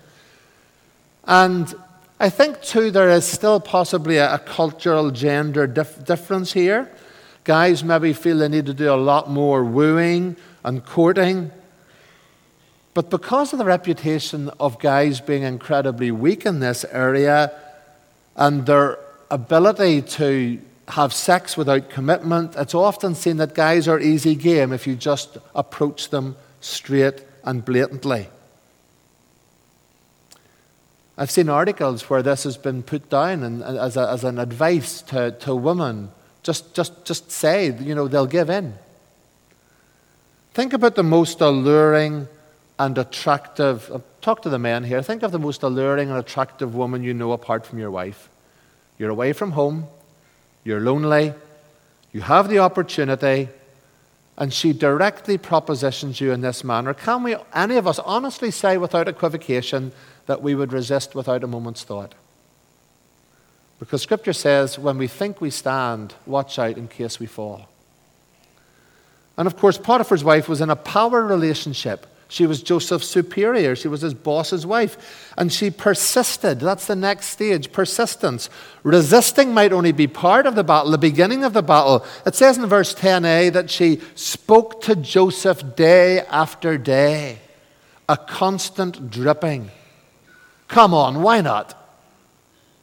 And 1.26 1.74
I 2.20 2.30
think, 2.30 2.62
too, 2.62 2.92
there 2.92 3.10
is 3.10 3.26
still 3.26 3.60
possibly 3.60 4.18
a, 4.18 4.36
a 4.36 4.40
cultural 4.40 5.10
gender 5.10 5.66
dif- 5.66 6.06
difference 6.06 6.54
here. 6.54 6.92
Guys 7.44 7.84
maybe 7.84 8.14
feel 8.14 8.38
they 8.38 8.48
need 8.48 8.68
to 8.68 8.74
do 8.74 8.94
a 8.94 8.96
lot 8.96 9.30
more 9.30 9.64
wooing 9.64 10.36
and 10.64 10.86
courting. 10.86 11.52
But 12.94 13.10
because 13.10 13.54
of 13.54 13.60
the 13.60 13.66
reputation 13.66 14.50
of 14.60 14.80
guys 14.80 15.22
being 15.22 15.44
incredibly 15.44 16.12
weak 16.12 16.46
in 16.46 16.60
this 16.60 16.84
area 16.86 17.52
and 18.36 18.66
their 18.66 18.98
ability 19.30 20.02
to 20.02 20.60
have 20.90 21.14
sex 21.14 21.56
without 21.56 21.90
commitment, 21.90 22.56
it's 22.56 22.76
often 22.76 23.16
seen 23.16 23.38
that 23.38 23.56
guys 23.56 23.88
are 23.88 24.00
easy 24.00 24.36
game 24.36 24.74
if 24.74 24.86
you 24.86 24.96
just 24.96 25.38
approach 25.56 26.10
them 26.10 26.36
straight 26.60 27.24
and 27.44 27.64
blatantly. 27.64 28.28
I've 31.18 31.32
seen 31.32 31.50
articles 31.50 32.10
where 32.10 32.24
this 32.24 32.44
has 32.44 32.58
been 32.58 32.84
put 32.84 33.10
down 33.10 33.44
and, 33.44 33.64
as, 33.64 33.96
a, 33.96 34.10
as 34.10 34.24
an 34.24 34.40
advice 34.40 35.02
to, 35.04 35.32
to 35.32 35.56
women. 35.56 36.10
Just, 36.44 36.74
just, 36.74 37.06
just 37.06 37.32
say, 37.32 37.72
you 37.72 37.94
know, 37.94 38.08
they'll 38.08 38.26
give 38.26 38.50
in. 38.50 38.74
Think 40.54 40.74
about 40.74 40.96
the 40.96 41.04
most 41.04 41.40
alluring 41.40 42.28
and 42.78 42.98
attractive, 42.98 43.90
uh, 43.92 44.00
talk 44.22 44.42
to 44.42 44.50
the 44.50 44.60
men 44.60 44.84
here. 44.84 45.02
Think 45.02 45.24
of 45.24 45.32
the 45.32 45.40
most 45.40 45.64
alluring 45.64 46.10
and 46.10 46.18
attractive 46.18 46.76
woman 46.76 47.04
you 47.04 47.14
know 47.14 47.32
apart 47.32 47.66
from 47.66 47.80
your 47.80 47.92
wife. 47.92 48.30
You're 48.98 49.10
away 49.10 49.34
from 49.34 49.52
home, 49.52 49.88
you're 50.64 50.82
lonely, 50.82 51.34
you 52.12 52.22
have 52.22 52.50
the 52.50 52.60
opportunity, 52.60 53.48
and 54.38 54.54
she 54.54 54.74
directly 54.74 55.38
propositions 55.38 56.20
you 56.20 56.32
in 56.32 56.42
this 56.42 56.64
manner. 56.64 56.94
Can 56.94 57.24
we, 57.24 57.36
any 57.54 57.78
of 57.78 57.88
us, 57.88 58.00
honestly 58.00 58.52
say 58.52 58.78
without 58.78 59.08
equivocation 59.08 59.94
that 60.26 60.42
we 60.42 60.56
would 60.56 60.74
resist 60.74 61.16
without 61.16 61.44
a 61.44 61.48
moment's 61.48 61.84
thought? 61.84 62.14
Because 63.80 64.02
Scripture 64.02 64.34
says, 64.34 64.78
when 64.78 64.98
we 64.98 65.08
think 65.08 65.40
we 65.40 65.50
stand, 65.50 66.14
watch 66.26 66.60
out 66.60 66.78
in 66.78 66.88
case 66.88 67.20
we 67.20 67.26
fall. 67.26 67.68
And 69.38 69.48
of 69.48 69.58
course, 69.58 69.78
Potiphar's 69.78 70.24
wife 70.24 70.48
was 70.48 70.62
in 70.62 70.70
a 70.70 70.76
power 70.76 71.26
relationship 71.26 72.06
she 72.32 72.48
was 72.48 72.64
Joseph's 72.64 73.10
superior. 73.10 73.76
She 73.76 73.90
was 73.90 74.00
his 74.00 74.14
boss's 74.14 74.66
wife. 74.66 75.34
And 75.38 75.52
she 75.52 75.70
persisted. 75.70 76.62
That's 76.62 76.88
the 76.88 76.96
next 76.96 77.26
stage 77.26 77.74
persistence. 77.74 78.50
Resisting 78.84 79.54
might 79.54 79.74
only 79.74 79.92
be 79.92 80.08
part 80.08 80.46
of 80.46 80.56
the 80.56 80.64
battle, 80.64 80.92
the 80.92 80.98
beginning 80.98 81.44
of 81.44 81.52
the 81.52 81.62
battle. 81.62 82.06
It 82.26 82.36
says 82.36 82.58
in 82.58 82.66
verse 82.68 82.96
10a 82.96 83.52
that 83.52 83.70
she 83.70 84.00
spoke 84.16 84.80
to 84.84 84.96
Joseph 84.96 85.76
day 85.76 86.22
after 86.22 86.78
day, 86.78 87.40
a 88.08 88.16
constant 88.16 89.12
dripping. 89.12 89.70
Come 90.70 90.94
on, 90.94 91.22
why 91.22 91.42
not? 91.42 91.78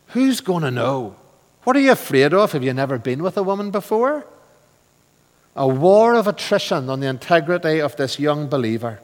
Who's 0.09 0.43
going 0.43 0.63
to 0.63 0.71
know? 0.71 1.17
What 1.65 1.75
are 1.75 1.81
you 1.81 1.93
afraid 1.93 2.35
of? 2.35 2.53
Have 2.53 2.63
you 2.63 2.75
never 2.75 2.99
been 2.99 3.23
with 3.23 3.39
a 3.39 3.43
woman 3.43 3.71
before? 3.71 4.27
A 5.59 5.67
war 5.67 6.15
of 6.15 6.29
attrition 6.29 6.89
on 6.89 7.01
the 7.01 7.09
integrity 7.09 7.81
of 7.81 7.97
this 7.97 8.21
young 8.21 8.47
believer. 8.47 9.01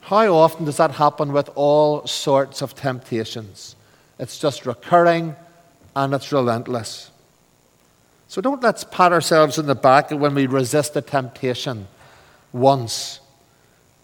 How 0.00 0.34
often 0.34 0.64
does 0.64 0.78
that 0.78 0.90
happen 0.90 1.32
with 1.32 1.48
all 1.54 2.04
sorts 2.08 2.60
of 2.60 2.74
temptations? 2.74 3.76
It's 4.18 4.36
just 4.36 4.66
recurring 4.66 5.36
and 5.94 6.12
it's 6.12 6.32
relentless. 6.32 7.12
So 8.26 8.40
don't 8.40 8.64
let's 8.64 8.82
pat 8.82 9.12
ourselves 9.12 9.58
in 9.58 9.66
the 9.66 9.76
back 9.76 10.10
when 10.10 10.34
we 10.34 10.48
resist 10.48 10.96
a 10.96 11.02
temptation 11.02 11.86
once. 12.52 13.20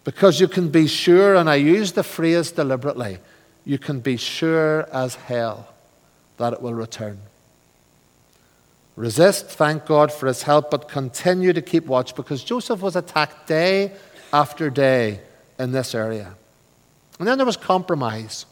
Because 0.05 0.39
you 0.39 0.47
can 0.47 0.69
be 0.69 0.87
sure, 0.87 1.35
and 1.35 1.49
I 1.49 1.55
use 1.55 1.91
the 1.91 2.03
phrase 2.03 2.49
deliberately, 2.53 3.17
you 3.65 3.77
can 3.77 3.99
be 3.99 4.15
sure 4.15 4.87
as 4.93 5.15
hell 5.15 5.67
that 6.37 6.53
it 6.53 6.61
will 6.61 6.73
return. 6.73 7.19
Resist, 9.01 9.47
thank 9.47 9.87
God 9.87 10.13
for 10.13 10.27
his 10.27 10.43
help, 10.43 10.69
but 10.69 10.87
continue 10.87 11.53
to 11.53 11.61
keep 11.63 11.87
watch 11.87 12.15
because 12.15 12.43
Joseph 12.43 12.81
was 12.81 12.95
attacked 12.95 13.47
day 13.47 13.93
after 14.31 14.69
day 14.69 15.21
in 15.57 15.71
this 15.71 15.95
area. 15.95 16.35
And 17.17 17.27
then 17.27 17.39
there 17.39 17.45
was 17.47 17.57
compromise. 17.57 18.45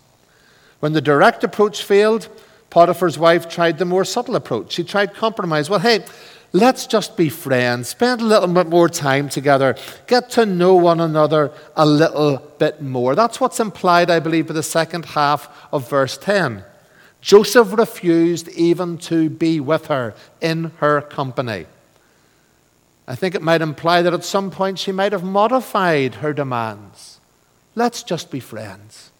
When 0.79 0.93
the 0.93 1.01
direct 1.01 1.43
approach 1.43 1.83
failed, 1.83 2.29
Potiphar's 2.71 3.19
wife 3.19 3.47
tried 3.47 3.77
the 3.77 3.85
more 3.85 4.03
subtle 4.03 4.35
approach. 4.35 4.71
She 4.71 4.83
tried 4.83 5.13
compromise. 5.13 5.69
Well, 5.69 5.81
hey, 5.81 6.03
let's 6.51 6.87
just 6.87 7.15
be 7.15 7.29
friends, 7.29 7.89
spend 7.89 8.19
a 8.19 8.25
little 8.25 8.47
bit 8.47 8.69
more 8.69 8.89
time 8.89 9.29
together, 9.29 9.75
get 10.07 10.31
to 10.31 10.47
know 10.47 10.73
one 10.73 10.99
another 10.99 11.51
a 11.75 11.85
little 11.85 12.37
bit 12.57 12.81
more. 12.81 13.13
That's 13.13 13.39
what's 13.39 13.59
implied, 13.59 14.09
I 14.09 14.19
believe, 14.19 14.47
by 14.47 14.55
the 14.55 14.63
second 14.63 15.05
half 15.05 15.47
of 15.71 15.87
verse 15.87 16.17
10. 16.17 16.63
Joseph 17.21 17.73
refused 17.73 18.47
even 18.49 18.97
to 18.99 19.29
be 19.29 19.59
with 19.59 19.87
her 19.87 20.13
in 20.41 20.71
her 20.77 21.01
company. 21.01 21.65
I 23.07 23.15
think 23.15 23.35
it 23.35 23.41
might 23.41 23.61
imply 23.61 24.01
that 24.01 24.13
at 24.13 24.23
some 24.23 24.51
point 24.51 24.79
she 24.79 24.91
might 24.91 25.11
have 25.11 25.23
modified 25.23 26.15
her 26.15 26.31
demands. 26.31 27.19
Let's 27.75 28.03
just 28.03 28.31
be 28.31 28.39
friends. 28.39 29.11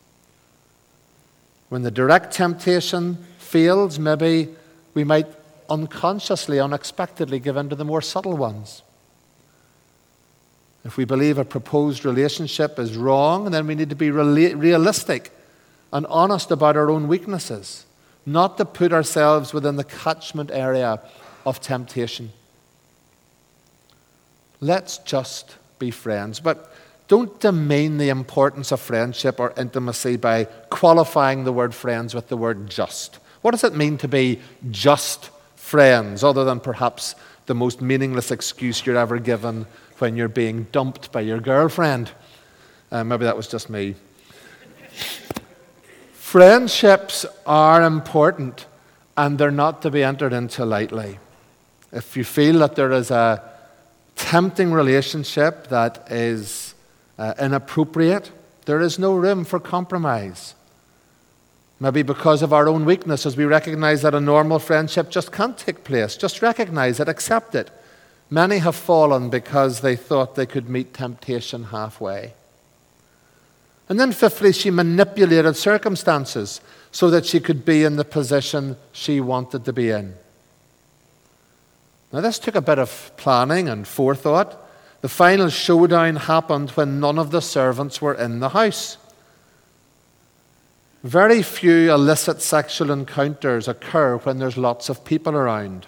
When 1.70 1.84
the 1.84 1.92
direct 1.92 2.34
temptation 2.34 3.26
fails, 3.38 4.00
maybe 4.00 4.50
we 4.94 5.04
might 5.04 5.28
unconsciously, 5.70 6.60
unexpectedly 6.60 7.40
give 7.40 7.58
in 7.58 7.70
to 7.70 7.76
the 7.76 7.86
more 7.86 8.02
subtle 8.02 8.38
ones. 8.38 8.82
If 10.86 10.98
we 10.98 11.06
believe 11.06 11.38
a 11.38 11.46
proposed 11.46 12.06
relationship 12.06 12.80
is 12.80 12.96
wrong, 12.96 13.52
then 13.52 13.68
we 13.68 13.76
need 13.76 13.90
to 13.90 13.96
be 13.96 14.12
realistic 14.12 15.32
and 15.92 16.06
honest 16.08 16.52
about 16.52 16.78
our 16.78 16.90
own 16.90 17.08
weaknesses, 17.08 17.86
not 18.26 18.58
to 18.58 18.66
put 18.66 18.94
ourselves 18.94 19.54
within 19.54 19.76
the 19.76 19.84
catchment 19.84 20.52
area 20.52 21.02
of 21.46 21.60
temptation. 21.60 22.32
Let's 24.62 24.98
just 25.00 25.58
be 25.80 25.92
friends. 25.92 26.40
But 26.40 26.72
don't 27.08 27.40
demean 27.40 27.98
the 27.98 28.10
importance 28.10 28.72
of 28.72 28.80
friendship 28.80 29.40
or 29.40 29.54
intimacy 29.58 30.18
by 30.18 30.46
qualifying 30.70 31.44
the 31.44 31.54
word 31.54 31.74
friends 31.74 32.14
with 32.14 32.28
the 32.28 32.38
word 32.38 32.70
just. 32.70 33.16
What 33.42 33.52
does 33.52 33.64
it 33.64 33.76
mean 33.76 33.98
to 34.00 34.08
be 34.08 34.40
just 34.70 35.32
friends, 35.56 36.24
other 36.24 36.44
than 36.44 36.60
perhaps 36.60 37.16
the 37.46 37.56
most 37.56 37.82
meaningless 37.82 38.32
excuse 38.32 38.86
you're 38.86 38.98
ever 38.98 39.18
given 39.18 39.66
when 39.98 40.16
you're 40.16 40.28
being 40.28 40.68
dumped 40.72 41.12
by 41.12 41.22
your 41.22 41.40
girlfriend? 41.40 42.12
Uh, 42.92 43.04
maybe 43.04 43.26
that 43.26 43.38
was 43.38 43.48
just 43.48 43.70
me. 43.70 43.96
Friendships 46.30 47.26
are 47.48 47.82
important 47.82 48.68
and 49.18 49.40
they're 49.40 49.50
not 49.50 49.82
to 49.82 49.90
be 49.90 50.04
entered 50.04 50.32
into 50.32 50.64
lightly. 50.64 51.18
If 51.92 52.16
you 52.16 52.24
feel 52.24 52.60
that 52.60 52.76
there 52.76 52.92
is 52.92 53.10
a 53.10 53.42
tempting 54.16 54.72
relationship 54.72 55.70
that 55.70 56.06
is 56.12 56.76
uh, 57.18 57.34
inappropriate, 57.40 58.32
there 58.66 58.80
is 58.80 59.00
no 59.00 59.16
room 59.16 59.44
for 59.44 59.60
compromise. 59.60 60.54
Maybe 61.80 62.04
because 62.04 62.44
of 62.44 62.54
our 62.54 62.68
own 62.68 62.86
weakness, 62.86 63.26
as 63.26 63.36
we 63.36 63.46
recognize 63.46 64.04
that 64.04 64.14
a 64.14 64.22
normal 64.22 64.60
friendship 64.60 65.10
just 65.10 65.32
can't 65.32 65.58
take 65.58 65.84
place. 65.84 66.16
Just 66.16 66.44
recognize 66.44 67.00
it, 67.00 67.10
accept 67.10 67.56
it. 67.56 67.72
Many 68.30 68.60
have 68.60 68.76
fallen 68.76 69.32
because 69.32 69.82
they 69.82 69.96
thought 69.96 70.36
they 70.36 70.46
could 70.46 70.70
meet 70.70 70.94
temptation 70.94 71.64
halfway. 71.64 72.36
And 73.90 74.00
then, 74.00 74.12
fifthly, 74.12 74.54
she 74.54 74.70
manipulated 74.70 75.56
circumstances 75.56 76.62
so 76.92 77.10
that 77.10 77.26
she 77.26 77.40
could 77.40 77.66
be 77.66 77.84
in 77.84 77.96
the 77.96 78.06
position 78.06 78.78
she 78.92 79.20
wanted 79.20 79.66
to 79.66 79.74
be 79.74 79.90
in. 79.90 80.14
Now, 82.14 82.22
this 82.22 82.40
took 82.40 82.56
a 82.56 82.62
bit 82.62 82.80
of 82.80 83.12
planning 83.18 83.68
and 83.68 83.88
forethought. 83.88 84.58
The 85.02 85.10
final 85.10 85.50
showdown 85.50 86.16
happened 86.18 86.72
when 86.72 87.00
none 87.00 87.18
of 87.18 87.32
the 87.32 87.42
servants 87.42 88.02
were 88.02 88.14
in 88.14 88.40
the 88.40 88.50
house. 88.50 88.98
Very 91.04 91.42
few 91.42 91.92
illicit 91.92 92.42
sexual 92.42 92.92
encounters 92.92 93.68
occur 93.68 94.18
when 94.18 94.38
there's 94.38 94.58
lots 94.58 94.90
of 94.90 95.06
people 95.06 95.34
around. 95.34 95.88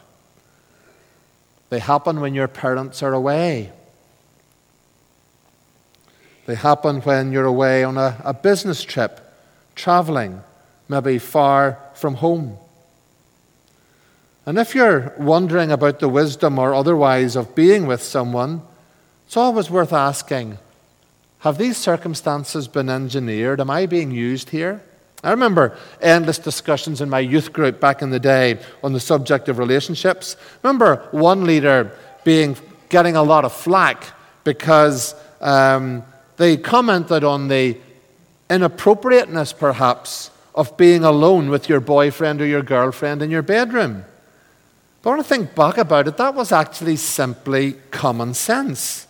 They 1.69 1.79
happen 1.79 2.19
when 2.19 2.33
your 2.33 2.47
parents 2.47 3.03
are 3.03 3.13
away. 3.13 3.71
They 6.45 6.55
happen 6.55 7.01
when 7.01 7.31
you're 7.31 7.45
away 7.45 7.83
on 7.83 7.97
a, 7.97 8.19
a 8.23 8.33
business 8.33 8.83
trip, 8.83 9.19
traveling, 9.75 10.41
maybe 10.89 11.19
far 11.19 11.79
from 11.93 12.15
home. 12.15 12.57
And 14.45 14.57
if 14.57 14.73
you're 14.73 15.13
wondering 15.17 15.71
about 15.71 15.99
the 15.99 16.09
wisdom 16.09 16.57
or 16.57 16.73
otherwise 16.73 17.35
of 17.35 17.55
being 17.55 17.85
with 17.85 18.01
someone, 18.01 18.63
it's 19.27 19.37
always 19.37 19.69
worth 19.69 19.93
asking 19.93 20.57
Have 21.39 21.57
these 21.57 21.77
circumstances 21.77 22.67
been 22.67 22.89
engineered? 22.89 23.61
Am 23.61 23.69
I 23.69 23.85
being 23.85 24.11
used 24.11 24.49
here? 24.49 24.81
I 25.23 25.29
remember 25.29 25.77
endless 26.01 26.39
discussions 26.39 26.99
in 26.99 27.09
my 27.09 27.19
youth 27.19 27.53
group 27.53 27.79
back 27.79 28.01
in 28.01 28.09
the 28.09 28.19
day 28.19 28.59
on 28.83 28.93
the 28.93 28.99
subject 28.99 29.49
of 29.49 29.59
relationships. 29.59 30.35
Remember 30.63 31.07
one 31.11 31.45
leader 31.45 31.95
being 32.23 32.57
getting 32.89 33.15
a 33.15 33.23
lot 33.23 33.45
of 33.45 33.53
flack 33.53 34.03
because 34.43 35.13
um, 35.39 36.03
they 36.41 36.57
commented 36.57 37.23
on 37.23 37.49
the 37.49 37.77
inappropriateness, 38.49 39.53
perhaps, 39.53 40.31
of 40.55 40.75
being 40.75 41.03
alone 41.03 41.49
with 41.49 41.69
your 41.69 41.79
boyfriend 41.79 42.41
or 42.41 42.47
your 42.47 42.63
girlfriend 42.63 43.21
in 43.21 43.29
your 43.29 43.43
bedroom. 43.43 44.03
But 45.03 45.11
when 45.11 45.19
I 45.19 45.23
think 45.23 45.53
back 45.53 45.77
about 45.77 46.07
it, 46.07 46.17
that 46.17 46.33
was 46.33 46.51
actually 46.51 46.95
simply 46.95 47.73
common 47.91 48.33
sense. 48.33 49.05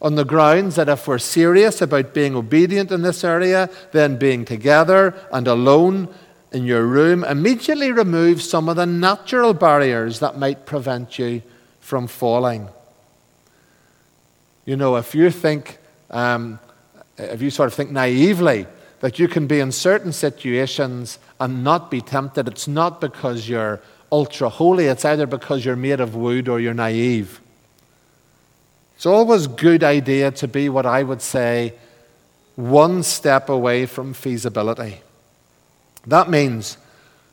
On 0.00 0.16
the 0.16 0.24
grounds 0.24 0.74
that 0.74 0.88
if 0.88 1.06
we're 1.06 1.18
serious 1.18 1.80
about 1.80 2.14
being 2.14 2.34
obedient 2.34 2.90
in 2.90 3.02
this 3.02 3.22
area, 3.22 3.70
then 3.92 4.16
being 4.16 4.44
together 4.44 5.14
and 5.32 5.46
alone 5.46 6.12
in 6.50 6.64
your 6.64 6.84
room 6.84 7.22
immediately 7.22 7.92
removes 7.92 8.50
some 8.50 8.68
of 8.68 8.74
the 8.74 8.86
natural 8.86 9.54
barriers 9.54 10.18
that 10.18 10.36
might 10.36 10.66
prevent 10.66 11.16
you 11.16 11.42
from 11.78 12.08
falling. 12.08 12.68
You 14.64 14.76
know, 14.76 14.96
if 14.96 15.14
you 15.14 15.30
think, 15.30 15.78
um, 16.10 16.58
if 17.30 17.42
you 17.42 17.50
sort 17.50 17.68
of 17.68 17.74
think 17.74 17.90
naively 17.90 18.66
that 19.00 19.18
you 19.18 19.28
can 19.28 19.46
be 19.46 19.60
in 19.60 19.72
certain 19.72 20.12
situations 20.12 21.18
and 21.40 21.64
not 21.64 21.90
be 21.90 22.00
tempted, 22.00 22.48
it's 22.48 22.68
not 22.68 23.00
because 23.00 23.48
you're 23.48 23.80
ultra 24.10 24.48
holy, 24.48 24.86
it's 24.86 25.04
either 25.04 25.26
because 25.26 25.64
you're 25.64 25.76
made 25.76 26.00
of 26.00 26.14
wood 26.14 26.48
or 26.48 26.60
you're 26.60 26.74
naive. 26.74 27.40
It's 28.96 29.06
always 29.06 29.46
a 29.46 29.48
good 29.48 29.82
idea 29.82 30.30
to 30.30 30.46
be 30.46 30.68
what 30.68 30.86
I 30.86 31.02
would 31.02 31.22
say 31.22 31.74
one 32.54 33.02
step 33.02 33.48
away 33.48 33.86
from 33.86 34.12
feasibility. 34.12 35.00
That 36.06 36.28
means 36.28 36.76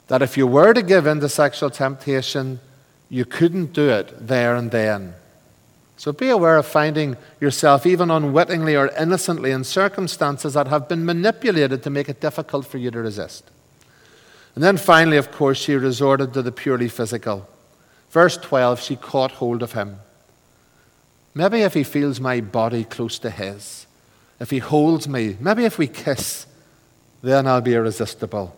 that 0.07 0.21
if 0.21 0.37
you 0.37 0.47
were 0.47 0.73
to 0.73 0.81
give 0.81 1.05
in 1.05 1.19
to 1.19 1.29
sexual 1.29 1.69
temptation, 1.69 2.59
you 3.09 3.25
couldn't 3.25 3.73
do 3.73 3.89
it 3.89 4.27
there 4.27 4.55
and 4.55 4.71
then. 4.71 5.13
So 5.99 6.13
be 6.13 6.29
aware 6.29 6.55
of 6.55 6.65
finding 6.65 7.17
yourself, 7.41 7.85
even 7.85 8.09
unwittingly 8.09 8.73
or 8.77 8.87
innocently, 8.97 9.51
in 9.51 9.65
circumstances 9.65 10.53
that 10.53 10.67
have 10.67 10.87
been 10.87 11.05
manipulated 11.05 11.83
to 11.83 11.89
make 11.89 12.07
it 12.07 12.21
difficult 12.21 12.65
for 12.65 12.77
you 12.77 12.89
to 12.89 12.99
resist. 12.99 13.43
And 14.55 14.63
then 14.63 14.77
finally, 14.77 15.17
of 15.17 15.29
course, 15.29 15.57
she 15.57 15.75
resorted 15.75 16.33
to 16.33 16.41
the 16.41 16.53
purely 16.53 16.87
physical. 16.87 17.49
Verse 18.11 18.37
12, 18.37 18.79
she 18.79 18.95
caught 18.95 19.31
hold 19.31 19.61
of 19.61 19.73
him. 19.73 19.97
Maybe 21.35 21.63
if 21.63 21.73
he 21.73 21.83
feels 21.83 22.21
my 22.21 22.39
body 22.39 22.85
close 22.85 23.19
to 23.19 23.29
his, 23.29 23.85
if 24.39 24.51
he 24.51 24.59
holds 24.59 25.05
me, 25.05 25.35
maybe 25.41 25.65
if 25.65 25.77
we 25.77 25.87
kiss, 25.87 26.45
then 27.21 27.45
I'll 27.45 27.59
be 27.59 27.75
irresistible. 27.75 28.55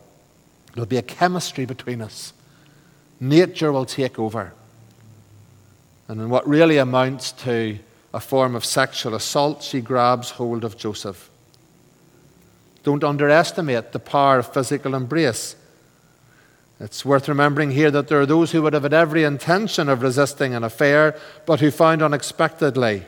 There'll 0.76 0.86
be 0.86 0.98
a 0.98 1.02
chemistry 1.02 1.66
between 1.66 2.04
us. 2.04 2.34
Nature 3.20 3.72
will 3.72 3.86
take 3.86 4.20
over. 4.20 4.54
And 6.12 6.20
in 6.20 6.30
what 6.30 6.46
really 6.46 6.78
amounts 6.78 7.32
to 7.44 7.80
a 8.14 8.20
form 8.20 8.54
of 8.54 8.66
sexual 8.66 9.16
assault, 9.16 9.64
she 9.64 9.80
grabs 9.80 10.32
hold 10.32 10.66
of 10.66 10.78
Joseph. 10.78 11.30
Don't 12.84 13.06
underestimate 13.06 13.94
the 13.94 14.00
power 14.00 14.40
of 14.40 14.52
physical 14.52 14.94
embrace. 14.94 15.56
It's 16.82 17.06
worth 17.06 17.30
remembering 17.30 17.72
here 17.72 17.90
that 17.92 18.10
there 18.10 18.20
are 18.20 18.26
those 18.26 18.52
who 18.52 18.62
would 18.62 18.74
have 18.74 18.84
had 18.84 18.92
every 18.92 19.24
intention 19.24 19.88
of 19.88 20.02
resisting 20.02 20.54
an 20.54 20.66
affair, 20.66 21.18
but 21.46 21.62
who 21.62 21.72
found 21.72 22.02
unexpectedly 22.02 23.06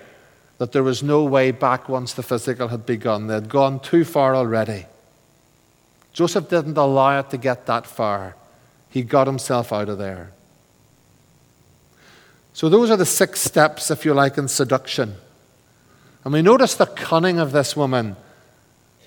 that 0.58 0.72
there 0.72 0.82
was 0.82 1.04
no 1.04 1.26
way 1.26 1.52
back 1.52 1.90
once 1.90 2.14
the 2.14 2.24
physical 2.24 2.70
had 2.70 2.86
begun. 2.86 3.28
They 3.28 3.34
had 3.34 3.50
gone 3.50 3.82
too 3.82 4.06
far 4.06 4.34
already. 4.34 4.86
Joseph 6.14 6.48
didn't 6.48 6.78
allow 6.78 7.20
it 7.20 7.32
to 7.32 7.38
get 7.38 7.66
that 7.66 7.86
far, 7.86 8.38
he 8.90 9.04
got 9.04 9.28
himself 9.28 9.74
out 9.74 9.90
of 9.90 9.98
there. 9.98 10.32
So, 12.54 12.70
those 12.70 12.92
are 12.92 12.98
the 12.98 13.06
six 13.06 13.42
steps, 13.42 13.90
if 13.90 14.06
you 14.06 14.14
like, 14.14 14.38
in 14.38 14.48
seduction. 14.48 15.16
And 16.24 16.34
we 16.34 16.42
notice 16.42 16.76
the 16.76 16.86
cunning 16.86 17.40
of 17.40 17.52
this 17.52 17.76
woman 17.76 18.16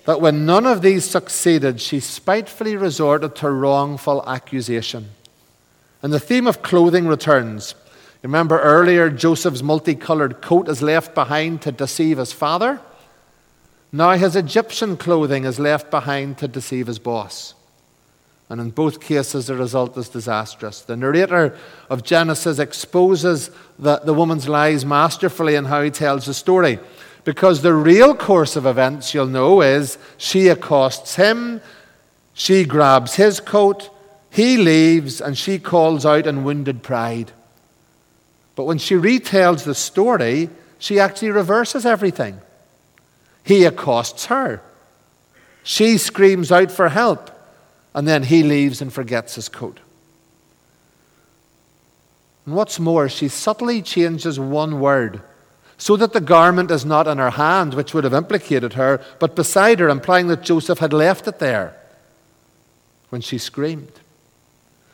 that 0.05 0.21
when 0.21 0.45
none 0.45 0.65
of 0.65 0.81
these 0.81 1.03
succeeded, 1.03 1.81
she 1.81 1.99
spitefully 1.99 2.77
resorted 2.77 3.35
to 3.35 3.49
wrongful 3.49 4.23
accusation. 4.27 5.09
And 6.01 6.13
the 6.13 6.19
theme 6.19 6.47
of 6.47 6.61
clothing 6.61 7.07
returns. 7.07 7.75
Remember 8.21 8.59
earlier, 8.59 9.09
Joseph's 9.09 9.63
multicolored 9.63 10.41
coat 10.41 10.69
is 10.69 10.81
left 10.81 11.13
behind 11.13 11.61
to 11.63 11.71
deceive 11.71 12.19
his 12.19 12.31
father. 12.31 12.79
Now 13.91 14.11
his 14.11 14.35
Egyptian 14.35 14.95
clothing 14.95 15.43
is 15.43 15.59
left 15.59 15.89
behind 15.91 16.37
to 16.37 16.47
deceive 16.47 16.87
his 16.87 16.99
boss. 16.99 17.53
And 18.49 18.61
in 18.61 18.69
both 18.69 19.01
cases, 19.01 19.47
the 19.47 19.55
result 19.55 19.97
is 19.97 20.07
disastrous. 20.07 20.81
The 20.81 20.95
narrator 20.95 21.57
of 21.89 22.03
Genesis 22.03 22.59
exposes 22.59 23.51
the, 23.77 23.97
the 23.97 24.13
woman's 24.13 24.47
lies 24.47 24.85
masterfully 24.85 25.55
in 25.55 25.65
how 25.65 25.81
he 25.81 25.91
tells 25.91 26.25
the 26.25 26.33
story. 26.33 26.79
Because 27.25 27.61
the 27.61 27.73
real 27.73 28.15
course 28.15 28.55
of 28.55 28.65
events, 28.65 29.13
you'll 29.13 29.27
know, 29.27 29.61
is 29.61 29.97
she 30.17 30.47
accosts 30.47 31.15
him, 31.15 31.59
she 32.33 32.63
grabs 32.63 33.15
his 33.15 33.41
coat, 33.41 33.89
he 34.29 34.55
leaves, 34.55 35.19
and 35.19 35.37
she 35.37 35.59
calls 35.59 36.05
out 36.05 36.25
in 36.25 36.45
wounded 36.45 36.83
pride. 36.83 37.33
But 38.55 38.63
when 38.63 38.77
she 38.77 38.95
retells 38.95 39.65
the 39.65 39.75
story, 39.75 40.49
she 40.79 41.01
actually 41.01 41.31
reverses 41.31 41.85
everything. 41.85 42.39
He 43.43 43.65
accosts 43.65 44.27
her. 44.27 44.61
She 45.63 45.97
screams 45.97 46.49
out 46.49 46.71
for 46.71 46.87
help 46.87 47.31
and 47.97 48.07
then 48.07 48.21
he 48.21 48.43
leaves 48.43 48.79
and 48.79 48.93
forgets 48.93 49.33
his 49.33 49.49
coat. 49.49 49.79
And 52.45 52.53
what's 52.53 52.79
more, 52.79 53.09
she 53.09 53.27
subtly 53.27 53.81
changes 53.81 54.39
one 54.39 54.79
word 54.79 55.23
so 55.79 55.95
that 55.95 56.13
the 56.13 56.21
garment 56.21 56.69
is 56.69 56.85
not 56.85 57.07
in 57.07 57.17
her 57.17 57.31
hand, 57.31 57.73
which 57.73 57.95
would 57.95 58.03
have 58.03 58.13
implicated 58.13 58.73
her, 58.73 59.03
but 59.19 59.35
beside 59.35 59.79
her, 59.79 59.89
implying 59.89 60.27
that 60.27 60.43
Joseph 60.43 60.77
had 60.77 60.93
left 60.93 61.27
it 61.27 61.39
there 61.39 61.75
when 63.09 63.21
she 63.21 63.39
screamed. 63.39 63.93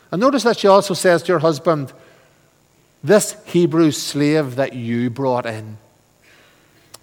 And 0.10 0.22
notice 0.22 0.44
that 0.44 0.60
she 0.60 0.68
also 0.68 0.94
says 0.94 1.24
to 1.24 1.34
her 1.34 1.40
husband, 1.40 1.92
This 3.04 3.36
Hebrew 3.48 3.92
slave 3.92 4.56
that 4.56 4.72
you 4.72 5.10
brought 5.10 5.46
in, 5.46 5.76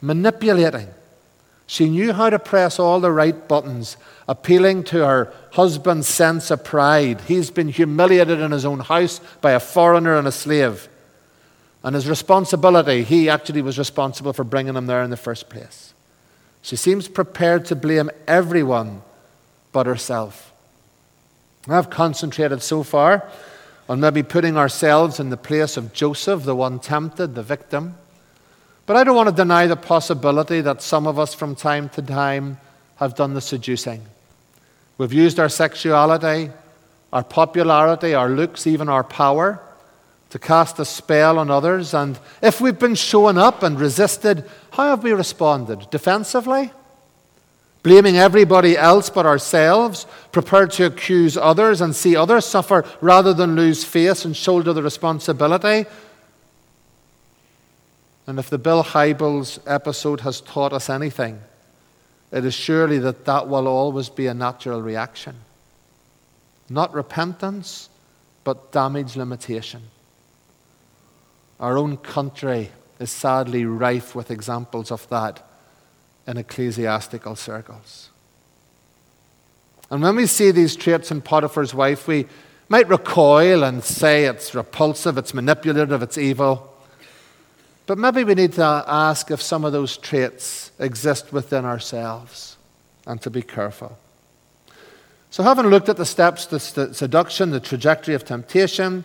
manipulating. 0.01 0.89
She 1.71 1.89
knew 1.89 2.13
how 2.13 2.31
to 2.31 2.41
press 2.41 2.81
all 2.81 2.99
the 2.99 3.13
right 3.13 3.47
buttons, 3.47 3.97
appealing 4.27 4.83
to 4.87 5.07
her 5.07 5.33
husband's 5.53 6.09
sense 6.09 6.51
of 6.51 6.65
pride. 6.65 7.21
He's 7.21 7.49
been 7.49 7.69
humiliated 7.69 8.41
in 8.41 8.51
his 8.51 8.65
own 8.65 8.81
house 8.81 9.21
by 9.41 9.53
a 9.53 9.61
foreigner 9.61 10.17
and 10.19 10.27
a 10.27 10.33
slave. 10.33 10.89
And 11.85 11.95
his 11.95 12.09
responsibility, 12.09 13.05
he 13.05 13.31
actually 13.31 13.63
was 13.63 13.79
responsible 13.79 14.33
for 14.33 14.43
bringing 14.43 14.75
him 14.75 14.87
there 14.87 15.05
in 15.05 15.11
the 15.11 15.17
first 15.17 15.49
place. 15.49 15.95
She 16.61 16.75
seems 16.75 17.07
prepared 17.07 17.67
to 17.67 17.77
blame 17.77 18.11
everyone 18.27 19.03
but 19.71 19.87
herself. 19.87 20.53
I've 21.69 21.89
concentrated 21.89 22.65
so 22.65 22.83
far 22.83 23.31
on 23.89 24.01
maybe 24.01 24.25
putting 24.25 24.57
ourselves 24.57 25.21
in 25.21 25.31
the 25.31 25.37
place 25.37 25.77
of 25.77 25.93
Joseph, 25.93 26.43
the 26.43 26.57
one 26.57 26.81
tempted, 26.81 27.37
the 27.37 27.45
victim. 27.45 27.95
But 28.91 28.97
I 28.97 29.05
don't 29.05 29.15
want 29.15 29.29
to 29.29 29.33
deny 29.33 29.69
the 29.69 29.77
possibility 29.77 30.63
that 30.63 30.83
some 30.83 31.07
of 31.07 31.17
us 31.17 31.33
from 31.33 31.55
time 31.55 31.91
to 31.91 32.03
time 32.03 32.59
have 32.97 33.15
done 33.15 33.35
the 33.35 33.41
seducing. 33.41 34.03
We've 34.99 35.13
used 35.13 35.39
our 35.39 35.49
sexuality, 35.49 36.51
our 37.13 37.23
popularity, 37.23 38.15
our 38.15 38.29
looks, 38.29 38.67
even 38.67 38.89
our 38.89 39.05
power 39.05 39.63
to 40.31 40.39
cast 40.41 40.81
a 40.81 40.85
spell 40.85 41.39
on 41.39 41.53
others. 41.53 41.95
And 41.95 42.19
if 42.43 42.61
we've 42.61 42.81
been 42.81 42.97
showing 42.97 43.39
up 43.39 43.63
and 43.63 43.79
resisted, 43.79 44.45
how 44.73 44.89
have 44.89 45.05
we 45.05 45.13
responded? 45.13 45.89
Defensively? 45.93 46.73
Blaming 47.85 48.17
everybody 48.17 48.77
else 48.77 49.09
but 49.09 49.25
ourselves, 49.25 50.05
prepared 50.33 50.73
to 50.73 50.87
accuse 50.87 51.37
others 51.37 51.81
and 51.81 51.95
see 51.95 52.17
others 52.17 52.45
suffer 52.45 52.85
rather 53.01 53.33
than 53.33 53.55
lose 53.55 53.85
face 53.85 54.25
and 54.25 54.37
shoulder 54.37 54.73
the 54.73 54.83
responsibility? 54.83 55.89
And 58.31 58.39
if 58.39 58.49
the 58.49 58.59
Bill 58.59 58.85
Hybels 58.85 59.59
episode 59.67 60.21
has 60.21 60.41
taught 60.41 60.73
us 60.73 60.89
anything, 60.89 61.41
it 62.31 62.45
is 62.45 62.55
surely 62.55 63.01
that 63.01 63.25
that 63.25 63.49
will 63.49 63.67
always 63.67 64.09
be 64.09 64.29
a 64.29 64.35
natural 64.35 64.81
reaction. 64.81 65.35
Not 66.69 66.95
repentance, 66.95 67.89
but 68.45 68.71
damage 68.71 69.17
limitation. 69.17 69.83
Our 71.59 71.77
own 71.77 71.97
country 71.97 72.71
is 73.01 73.11
sadly 73.11 73.65
rife 73.65 74.15
with 74.15 74.31
examples 74.31 74.93
of 74.93 75.09
that 75.09 75.45
in 76.29 76.37
ecclesiastical 76.37 77.35
circles. 77.35 78.11
And 79.91 80.03
when 80.03 80.15
we 80.15 80.27
see 80.27 80.53
these 80.53 80.77
traits 80.77 81.11
in 81.11 81.21
Potiphar's 81.21 81.75
wife, 81.75 82.07
we 82.07 82.29
might 82.69 82.89
recoil 82.89 83.65
and 83.65 83.83
say 83.83 84.27
it's 84.27 84.55
repulsive, 84.55 85.19
it's 85.19 85.35
manipulative, 85.35 86.01
it's 86.01 86.17
evil. 86.17 86.69
But 87.87 87.99
maybe 87.99 88.25
we 88.25 88.35
need 88.35 88.53
to 88.55 88.85
ask 88.87 89.31
if 89.31 89.43
some 89.43 89.65
of 89.65 89.73
those 89.73 89.97
traits 89.97 90.71
exist 90.79 91.33
within 91.33 91.65
ourselves 91.65 92.57
and 93.07 93.21
to 93.23 93.31
be 93.31 93.43
careful. 93.43 93.99
So, 95.31 95.43
having 95.43 95.67
looked 95.67 95.89
at 95.89 95.97
the 95.97 96.05
steps 96.05 96.47
to 96.47 96.59
seduction, 96.59 97.51
the 97.51 97.61
trajectory 97.61 98.15
of 98.15 98.25
temptation, 98.25 99.05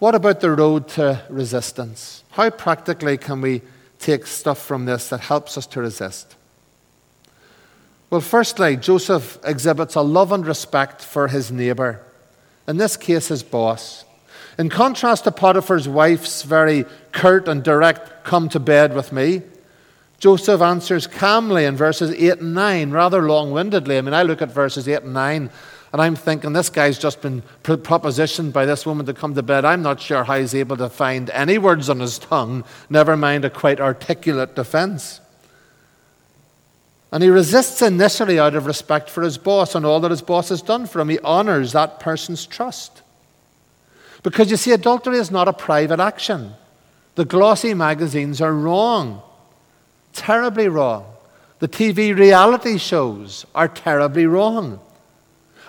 what 0.00 0.16
about 0.16 0.40
the 0.40 0.50
road 0.50 0.88
to 0.88 1.22
resistance? 1.28 2.24
How 2.32 2.50
practically 2.50 3.16
can 3.16 3.40
we 3.40 3.62
take 4.00 4.26
stuff 4.26 4.58
from 4.58 4.84
this 4.84 5.08
that 5.10 5.20
helps 5.20 5.56
us 5.56 5.66
to 5.68 5.80
resist? 5.80 6.34
Well, 8.10 8.20
firstly, 8.20 8.76
Joseph 8.76 9.38
exhibits 9.44 9.94
a 9.94 10.02
love 10.02 10.32
and 10.32 10.44
respect 10.44 11.00
for 11.00 11.28
his 11.28 11.52
neighbor, 11.52 12.02
in 12.66 12.76
this 12.76 12.96
case, 12.96 13.28
his 13.28 13.42
boss. 13.42 14.04
In 14.62 14.68
contrast 14.68 15.24
to 15.24 15.32
Potiphar's 15.32 15.88
wife's 15.88 16.44
very 16.44 16.84
curt 17.10 17.48
and 17.48 17.64
direct, 17.64 18.22
come 18.22 18.48
to 18.50 18.60
bed 18.60 18.94
with 18.94 19.10
me, 19.10 19.42
Joseph 20.20 20.60
answers 20.60 21.08
calmly 21.08 21.64
in 21.64 21.74
verses 21.74 22.12
8 22.12 22.38
and 22.38 22.54
9, 22.54 22.92
rather 22.92 23.22
long 23.22 23.50
windedly. 23.50 23.98
I 23.98 24.02
mean, 24.02 24.14
I 24.14 24.22
look 24.22 24.40
at 24.40 24.52
verses 24.52 24.86
8 24.86 25.02
and 25.02 25.14
9 25.14 25.50
and 25.92 26.00
I'm 26.00 26.14
thinking, 26.14 26.52
this 26.52 26.70
guy's 26.70 26.96
just 26.96 27.20
been 27.20 27.42
propositioned 27.64 28.52
by 28.52 28.64
this 28.64 28.86
woman 28.86 29.04
to 29.06 29.14
come 29.14 29.34
to 29.34 29.42
bed. 29.42 29.64
I'm 29.64 29.82
not 29.82 30.00
sure 30.00 30.22
how 30.22 30.38
he's 30.38 30.54
able 30.54 30.76
to 30.76 30.88
find 30.88 31.28
any 31.30 31.58
words 31.58 31.90
on 31.90 31.98
his 31.98 32.20
tongue, 32.20 32.62
never 32.88 33.16
mind 33.16 33.44
a 33.44 33.50
quite 33.50 33.80
articulate 33.80 34.54
defense. 34.54 35.20
And 37.10 37.20
he 37.20 37.30
resists 37.30 37.82
initially 37.82 38.38
out 38.38 38.54
of 38.54 38.66
respect 38.66 39.10
for 39.10 39.22
his 39.22 39.38
boss 39.38 39.74
and 39.74 39.84
all 39.84 39.98
that 39.98 40.12
his 40.12 40.22
boss 40.22 40.50
has 40.50 40.62
done 40.62 40.86
for 40.86 41.00
him. 41.00 41.08
He 41.08 41.18
honors 41.18 41.72
that 41.72 41.98
person's 41.98 42.46
trust. 42.46 43.02
Because 44.22 44.50
you 44.50 44.56
see, 44.56 44.72
adultery 44.72 45.18
is 45.18 45.30
not 45.30 45.48
a 45.48 45.52
private 45.52 46.00
action. 46.00 46.54
The 47.14 47.24
glossy 47.24 47.74
magazines 47.74 48.40
are 48.40 48.52
wrong, 48.52 49.22
terribly 50.12 50.68
wrong. 50.68 51.04
The 51.58 51.68
TV 51.68 52.16
reality 52.16 52.78
shows 52.78 53.46
are 53.54 53.68
terribly 53.68 54.26
wrong. 54.26 54.80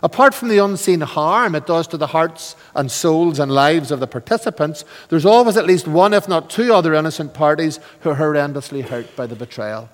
Apart 0.01 0.33
from 0.33 0.49
the 0.49 0.57
unseen 0.57 0.99
harm 0.99 1.55
it 1.55 1.65
does 1.65 1.87
to 1.87 1.97
the 1.97 2.07
hearts 2.07 2.57
and 2.75 2.91
souls 2.91 3.39
and 3.39 3.51
lives 3.51 3.89
of 3.89 4.01
the 4.01 4.07
participants, 4.07 4.83
there's 5.07 5.25
always 5.25 5.55
at 5.55 5.65
least 5.65 5.87
one, 5.87 6.13
if 6.13 6.27
not 6.27 6.49
two, 6.49 6.73
other 6.73 6.93
innocent 6.93 7.33
parties 7.33 7.79
who 8.01 8.09
are 8.09 8.15
horrendously 8.15 8.83
hurt 8.83 9.15
by 9.15 9.25
the 9.25 9.35
betrayal. 9.35 9.89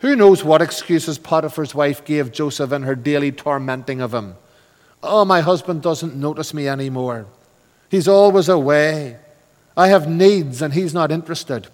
Who 0.00 0.16
knows 0.16 0.42
what 0.42 0.62
excuses 0.62 1.18
Potiphar's 1.18 1.74
wife 1.74 2.04
gave 2.04 2.32
Joseph 2.32 2.72
in 2.72 2.82
her 2.82 2.96
daily 2.96 3.30
tormenting 3.30 4.00
of 4.00 4.12
him? 4.12 4.34
Oh, 5.02 5.24
my 5.24 5.40
husband 5.40 5.82
doesn't 5.82 6.16
notice 6.16 6.52
me 6.52 6.68
anymore. 6.68 7.26
He's 7.90 8.08
always 8.08 8.48
away. 8.48 9.16
I 9.76 9.88
have 9.88 10.08
needs 10.08 10.60
and 10.60 10.74
he's 10.74 10.92
not 10.92 11.12
interested. 11.12 11.68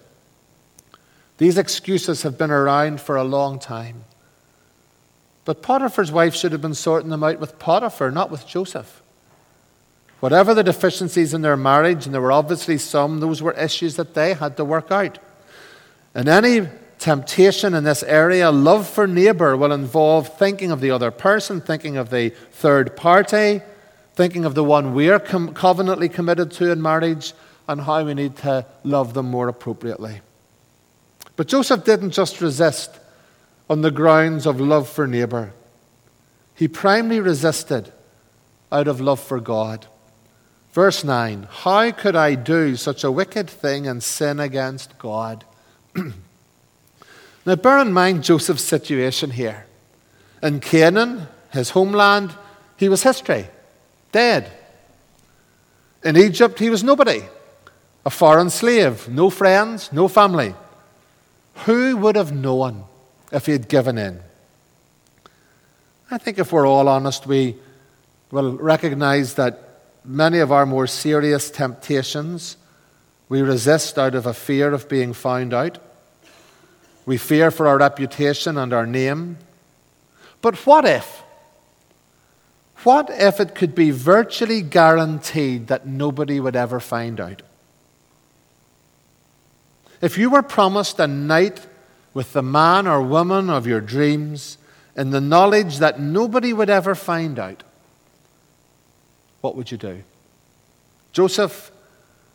These 1.37 1.57
excuses 1.57 2.21
have 2.21 2.37
been 2.37 2.51
around 2.51 3.01
for 3.01 3.15
a 3.15 3.23
long 3.23 3.59
time. 3.59 4.03
But 5.43 5.61
Potiphar's 5.61 6.11
wife 6.11 6.35
should 6.35 6.51
have 6.51 6.61
been 6.61 6.73
sorting 6.73 7.09
them 7.09 7.23
out 7.23 7.39
with 7.39 7.59
Potiphar, 7.59 8.11
not 8.11 8.31
with 8.31 8.47
Joseph. 8.47 9.01
Whatever 10.19 10.53
the 10.53 10.63
deficiencies 10.63 11.33
in 11.33 11.41
their 11.41 11.57
marriage, 11.57 12.05
and 12.05 12.13
there 12.13 12.21
were 12.21 12.31
obviously 12.31 12.77
some, 12.77 13.19
those 13.19 13.41
were 13.41 13.53
issues 13.53 13.95
that 13.97 14.13
they 14.13 14.33
had 14.33 14.57
to 14.57 14.65
work 14.65 14.91
out. 14.91 15.19
And 16.15 16.27
any 16.27 16.67
temptation 16.99 17.73
in 17.73 17.83
this 17.83 18.03
area, 18.03 18.51
love 18.51 18.87
for 18.87 19.07
neighbor, 19.07 19.55
will 19.55 19.71
involve 19.71 20.37
thinking 20.37 20.71
of 20.71 20.81
the 20.81 20.91
other 20.91 21.11
person, 21.11 21.61
thinking 21.61 21.97
of 21.97 22.09
the 22.09 22.29
third 22.51 22.95
party, 22.95 23.61
thinking 24.13 24.45
of 24.45 24.55
the 24.55 24.63
one 24.63 24.93
we're 24.93 25.19
com- 25.19 25.53
covenantly 25.53 26.09
committed 26.09 26.51
to 26.51 26.71
in 26.71 26.81
marriage, 26.81 27.33
and 27.67 27.81
how 27.81 28.03
we 28.03 28.13
need 28.13 28.35
to 28.37 28.65
love 28.83 29.13
them 29.13 29.29
more 29.29 29.47
appropriately. 29.47 30.21
But 31.35 31.47
Joseph 31.47 31.83
didn't 31.83 32.11
just 32.11 32.41
resist 32.41 32.99
on 33.69 33.81
the 33.81 33.91
grounds 33.91 34.45
of 34.45 34.61
love 34.61 34.87
for 34.87 35.07
neighbor. 35.07 35.53
He 36.53 36.67
primarily 36.67 37.19
resisted 37.19 37.91
out 38.71 38.87
of 38.87 39.01
love 39.01 39.19
for 39.19 39.39
God. 39.39 39.87
Verse 40.71 41.03
9 41.03 41.47
How 41.49 41.91
could 41.91 42.15
I 42.15 42.35
do 42.35 42.75
such 42.75 43.03
a 43.03 43.11
wicked 43.11 43.49
thing 43.49 43.87
and 43.87 44.03
sin 44.03 44.39
against 44.39 44.97
God? 44.97 45.45
now, 47.45 47.55
bear 47.55 47.79
in 47.79 47.93
mind 47.93 48.23
Joseph's 48.23 48.63
situation 48.63 49.31
here. 49.31 49.67
In 50.41 50.59
Canaan, 50.59 51.27
his 51.51 51.69
homeland, 51.71 52.33
he 52.77 52.89
was 52.89 53.03
history, 53.03 53.47
dead. 54.11 54.51
In 56.03 56.17
Egypt, 56.17 56.59
he 56.59 56.69
was 56.69 56.83
nobody, 56.83 57.23
a 58.05 58.09
foreign 58.09 58.49
slave, 58.49 59.07
no 59.09 59.29
friends, 59.29 59.91
no 59.91 60.07
family. 60.07 60.55
Who 61.65 61.97
would 61.97 62.15
have 62.15 62.33
known 62.33 62.83
if 63.31 63.45
he 63.45 63.51
had 63.51 63.67
given 63.67 63.97
in. 63.97 64.19
I 66.09 66.17
think 66.17 66.37
if 66.37 66.51
we're 66.51 66.67
all 66.67 66.87
honest, 66.87 67.25
we 67.27 67.55
will 68.31 68.53
recognize 68.57 69.35
that 69.35 69.81
many 70.03 70.39
of 70.39 70.51
our 70.51 70.65
more 70.65 70.87
serious 70.87 71.49
temptations 71.49 72.57
we 73.27 73.41
resist 73.41 73.97
out 73.97 74.13
of 74.13 74.25
a 74.25 74.33
fear 74.33 74.73
of 74.73 74.87
being 74.87 75.13
found 75.13 75.53
out. 75.53 75.79
We 77.05 77.17
fear 77.17 77.51
for 77.51 77.67
our 77.67 77.77
reputation 77.77 78.57
and 78.57 78.73
our 78.73 78.85
name. 78.85 79.37
But 80.41 80.55
what 80.65 80.85
if? 80.85 81.23
What 82.83 83.09
if 83.09 83.39
it 83.39 83.55
could 83.55 83.73
be 83.73 83.91
virtually 83.91 84.61
guaranteed 84.61 85.67
that 85.67 85.87
nobody 85.87 86.39
would 86.39 86.55
ever 86.55 86.79
find 86.79 87.19
out? 87.19 87.41
If 90.01 90.17
you 90.17 90.29
were 90.29 90.43
promised 90.43 90.99
a 90.99 91.07
night 91.07 91.65
with 92.13 92.33
the 92.33 92.43
man 92.43 92.85
or 92.85 93.01
woman 93.01 93.49
of 93.49 93.65
your 93.65 93.81
dreams 93.81 94.57
in 94.95 95.09
the 95.09 95.21
knowledge 95.21 95.79
that 95.79 95.99
nobody 95.99 96.53
would 96.53 96.69
ever 96.69 96.95
find 96.95 97.39
out, 97.39 97.63
what 99.41 99.55
would 99.55 99.71
you 99.71 99.77
do? 99.77 100.03
Joseph 101.11 101.71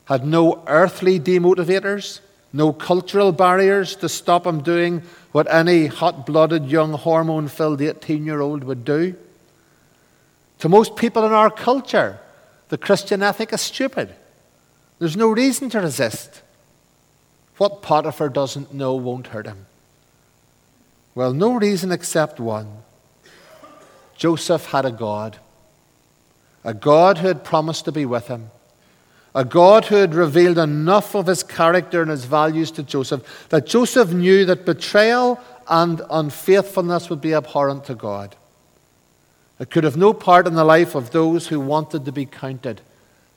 had 0.06 0.26
no 0.26 0.64
earthly 0.66 1.20
demotivators, 1.20 2.20
no 2.52 2.72
cultural 2.72 3.32
barriers 3.32 3.96
to 3.96 4.08
stop 4.08 4.46
him 4.46 4.62
doing 4.62 5.02
what 5.32 5.52
any 5.52 5.86
hot 5.86 6.26
blooded, 6.26 6.66
young, 6.66 6.92
hormone 6.92 7.48
filled 7.48 7.80
18 7.80 8.24
year 8.24 8.40
old 8.40 8.64
would 8.64 8.84
do. 8.84 9.14
To 10.60 10.68
most 10.68 10.96
people 10.96 11.24
in 11.24 11.32
our 11.32 11.50
culture, 11.50 12.18
the 12.68 12.78
Christian 12.78 13.22
ethic 13.22 13.52
is 13.52 13.60
stupid. 13.60 14.14
There's 14.98 15.16
no 15.16 15.30
reason 15.30 15.70
to 15.70 15.80
resist. 15.80 16.42
What 17.56 17.82
Potiphar 17.82 18.28
doesn't 18.28 18.74
know 18.74 18.94
won't 18.94 19.28
hurt 19.28 19.46
him. 19.46 19.66
Well, 21.14 21.32
no 21.32 21.54
reason 21.54 21.92
except 21.92 22.40
one. 22.40 22.68
Joseph 24.16 24.66
had 24.66 24.84
a 24.84 24.92
God, 24.92 25.38
a 26.62 26.74
God 26.74 27.18
who 27.18 27.28
had 27.28 27.42
promised 27.42 27.86
to 27.86 27.92
be 27.92 28.04
with 28.04 28.28
him, 28.28 28.50
a 29.34 29.44
God 29.44 29.86
who 29.86 29.96
had 29.96 30.14
revealed 30.14 30.58
enough 30.58 31.14
of 31.14 31.26
his 31.26 31.42
character 31.42 32.02
and 32.02 32.10
his 32.10 32.24
values 32.24 32.70
to 32.72 32.82
Joseph 32.82 33.46
that 33.50 33.66
Joseph 33.66 34.12
knew 34.12 34.44
that 34.46 34.66
betrayal 34.66 35.40
and 35.68 36.02
unfaithfulness 36.10 37.08
would 37.08 37.20
be 37.20 37.34
abhorrent 37.34 37.84
to 37.84 37.94
God. 37.94 38.34
It 39.60 39.70
could 39.70 39.84
have 39.84 39.96
no 39.96 40.12
part 40.12 40.46
in 40.46 40.54
the 40.54 40.64
life 40.64 40.94
of 40.94 41.10
those 41.10 41.48
who 41.48 41.60
wanted 41.60 42.04
to 42.06 42.12
be 42.12 42.26
counted 42.26 42.80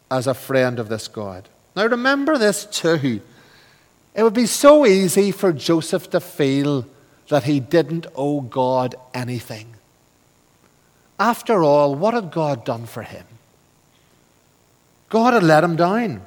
as 0.09 0.25
a 0.25 0.33
friend 0.33 0.79
of 0.79 0.89
this 0.89 1.07
God. 1.07 1.47
Now 1.75 1.85
remember 1.85 2.37
this 2.37 2.65
too. 2.65 3.21
It 4.15 4.23
would 4.23 4.33
be 4.33 4.45
so 4.45 4.85
easy 4.85 5.31
for 5.31 5.51
Joseph 5.51 6.09
to 6.11 6.19
feel 6.19 6.85
that 7.29 7.43
he 7.43 7.59
didn't 7.59 8.07
owe 8.15 8.41
God 8.41 8.95
anything. 9.13 9.73
After 11.19 11.63
all, 11.63 11.95
what 11.95 12.13
had 12.13 12.31
God 12.31 12.65
done 12.65 12.85
for 12.85 13.03
him? 13.03 13.25
God 15.13 15.35
had 15.35 15.43
let 15.43 15.63
him 15.63 15.75
down. 15.75 16.23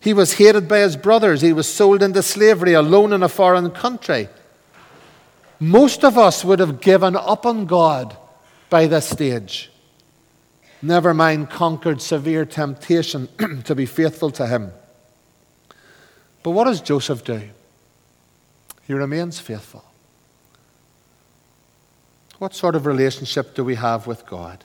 He 0.00 0.14
was 0.14 0.32
hated 0.32 0.66
by 0.66 0.78
his 0.78 0.96
brothers. 0.96 1.42
He 1.42 1.52
was 1.52 1.68
sold 1.68 2.02
into 2.02 2.22
slavery 2.22 2.72
alone 2.72 3.12
in 3.12 3.22
a 3.22 3.28
foreign 3.28 3.70
country. 3.70 4.30
Most 5.60 6.02
of 6.02 6.16
us 6.16 6.42
would 6.42 6.58
have 6.58 6.80
given 6.80 7.14
up 7.14 7.44
on 7.44 7.66
God 7.66 8.16
by 8.70 8.86
this 8.86 9.10
stage. 9.10 9.70
Never 10.80 11.12
mind 11.12 11.50
conquered 11.50 12.00
severe 12.00 12.46
temptation 12.46 13.28
to 13.64 13.74
be 13.74 13.84
faithful 13.84 14.30
to 14.30 14.46
him. 14.46 14.72
But 16.42 16.52
what 16.52 16.64
does 16.64 16.80
Joseph 16.80 17.22
do? 17.24 17.42
He 18.86 18.94
remains 18.94 19.38
faithful. 19.38 19.84
What 22.38 22.54
sort 22.54 22.74
of 22.74 22.86
relationship 22.86 23.54
do 23.54 23.62
we 23.62 23.74
have 23.74 24.06
with 24.06 24.24
God? 24.24 24.64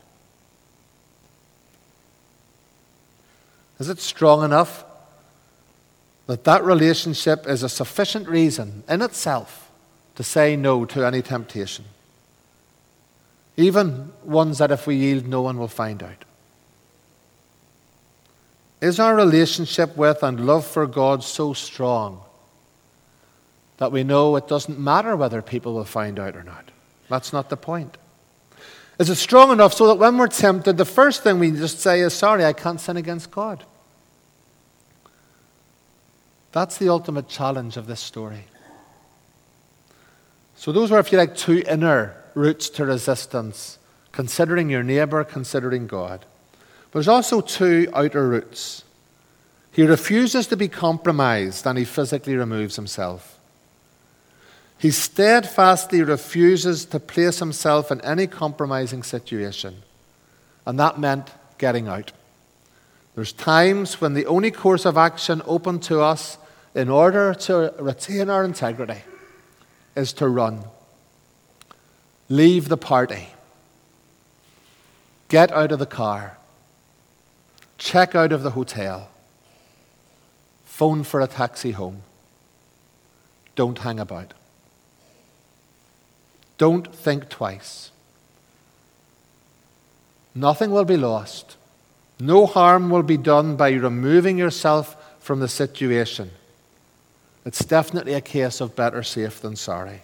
Is 3.80 3.90
it 3.90 4.00
strong 4.00 4.44
enough 4.44 4.84
that 6.26 6.44
that 6.44 6.64
relationship 6.64 7.48
is 7.48 7.64
a 7.64 7.70
sufficient 7.70 8.28
reason 8.28 8.84
in 8.90 9.02
itself 9.02 9.72
to 10.16 10.24
say 10.24 10.56
no 10.56 10.86
to 10.86 11.06
any 11.06 11.22
temptation? 11.22 11.86
Even 13.56 14.12
ones 14.24 14.60
that 14.60 14.72
if 14.72 14.86
we 14.88 14.96
yield, 14.96 15.28
no 15.28 15.42
one 15.42 15.58
will 15.58 15.68
find 15.68 16.04
out. 16.04 16.26
Is 18.82 19.00
our 19.00 19.16
relationship 19.16 19.98
with 19.98 20.22
and 20.22 20.46
love 20.46 20.66
for 20.66 20.86
God 20.86 21.24
so 21.24 21.54
strong 21.54 22.22
that 23.78 23.92
we 23.92 24.04
know 24.04 24.36
it 24.36 24.48
doesn't 24.48 24.80
matter 24.80 25.16
whether 25.16 25.42
people 25.42 25.74
will 25.74 25.86
find 25.86 26.20
out 26.20 26.36
or 26.36 26.44
not? 26.44 26.70
That's 27.10 27.34
not 27.34 27.50
the 27.50 27.58
point. 27.58 27.98
Is 29.00 29.10
it 29.10 29.16
strong 29.16 29.52
enough 29.52 29.74
so 29.74 29.88
that 29.88 29.96
when 29.96 30.18
we're 30.18 30.28
tempted, 30.28 30.78
the 30.78 30.86
first 30.86 31.22
thing 31.22 31.40
we 31.40 31.52
just 31.52 31.80
say 31.80 32.02
is, 32.02 32.14
Sorry, 32.14 32.44
I 32.44 32.54
can't 32.54 32.82
sin 32.82 32.98
against 32.98 33.30
God? 33.30 33.64
That's 36.52 36.78
the 36.78 36.90
ultimate 36.90 37.28
challenge 37.28 37.78
of 37.78 37.86
this 37.86 38.00
story. 38.00 38.46
So, 40.56 40.72
those 40.72 40.92
are, 40.92 41.00
if 41.00 41.12
you 41.12 41.20
like, 41.20 41.36
two 41.36 41.64
inner 41.68 42.16
routes 42.34 42.70
to 42.72 42.86
resistance 42.86 43.78
considering 44.12 44.68
your 44.68 44.82
neighbor, 44.82 45.24
considering 45.24 45.86
God. 45.86 46.26
But 46.90 46.94
there's 46.94 47.08
also 47.08 47.42
two 47.42 47.88
outer 47.94 48.28
routes. 48.28 48.84
He 49.72 49.84
refuses 49.84 50.48
to 50.48 50.58
be 50.58 50.68
compromised 50.68 51.68
and 51.68 51.78
he 51.78 51.86
physically 51.86 52.36
removes 52.36 52.76
himself. 52.76 53.37
He 54.80 54.92
steadfastly 54.92 56.04
refuses 56.04 56.86
to 56.86 57.00
place 57.00 57.40
himself 57.40 57.92
in 57.92 58.00
any 58.02 58.28
compromising 58.28 59.04
situation. 59.04 59.82
And 60.66 60.80
that 60.80 61.00
meant 61.00 61.32
getting 61.58 61.88
out. 61.88 62.12
There's 63.16 63.34
times 63.34 64.00
when 64.00 64.14
the 64.14 64.28
only 64.28 64.52
course 64.52 64.86
of 64.86 64.98
action 64.98 65.42
open 65.46 65.80
to 65.82 66.02
us 66.02 66.38
in 66.76 66.90
order 66.90 67.34
to 67.34 67.74
retain 67.80 68.30
our 68.30 68.44
integrity 68.44 69.02
is 69.96 70.14
to 70.14 70.28
run. 70.28 70.64
Leave 72.30 72.70
the 72.70 72.78
party. 72.78 73.30
Get 75.30 75.52
out 75.52 75.72
of 75.72 75.80
the 75.80 75.88
car. 75.88 76.38
Check 77.80 78.14
out 78.14 78.32
of 78.32 78.44
the 78.44 78.52
hotel. 78.52 79.10
Phone 80.66 81.04
for 81.04 81.20
a 81.20 81.28
taxi 81.28 81.72
home. 81.72 82.04
Don't 83.56 83.80
hang 83.80 84.00
about. 84.00 84.36
Don't 86.58 86.94
think 86.94 87.30
twice. 87.30 87.92
Nothing 90.34 90.72
will 90.72 90.86
be 90.86 90.98
lost. 90.98 91.56
No 92.20 92.46
harm 92.46 92.90
will 92.90 93.04
be 93.04 93.18
done 93.18 93.56
by 93.56 93.72
removing 93.72 94.38
yourself 94.38 94.96
from 95.20 95.40
the 95.40 95.48
situation. 95.48 96.32
It's 97.46 97.64
definitely 97.64 98.14
a 98.14 98.22
case 98.22 98.60
of 98.60 98.76
better 98.76 99.04
safe 99.04 99.40
than 99.42 99.56
sorry. 99.56 100.02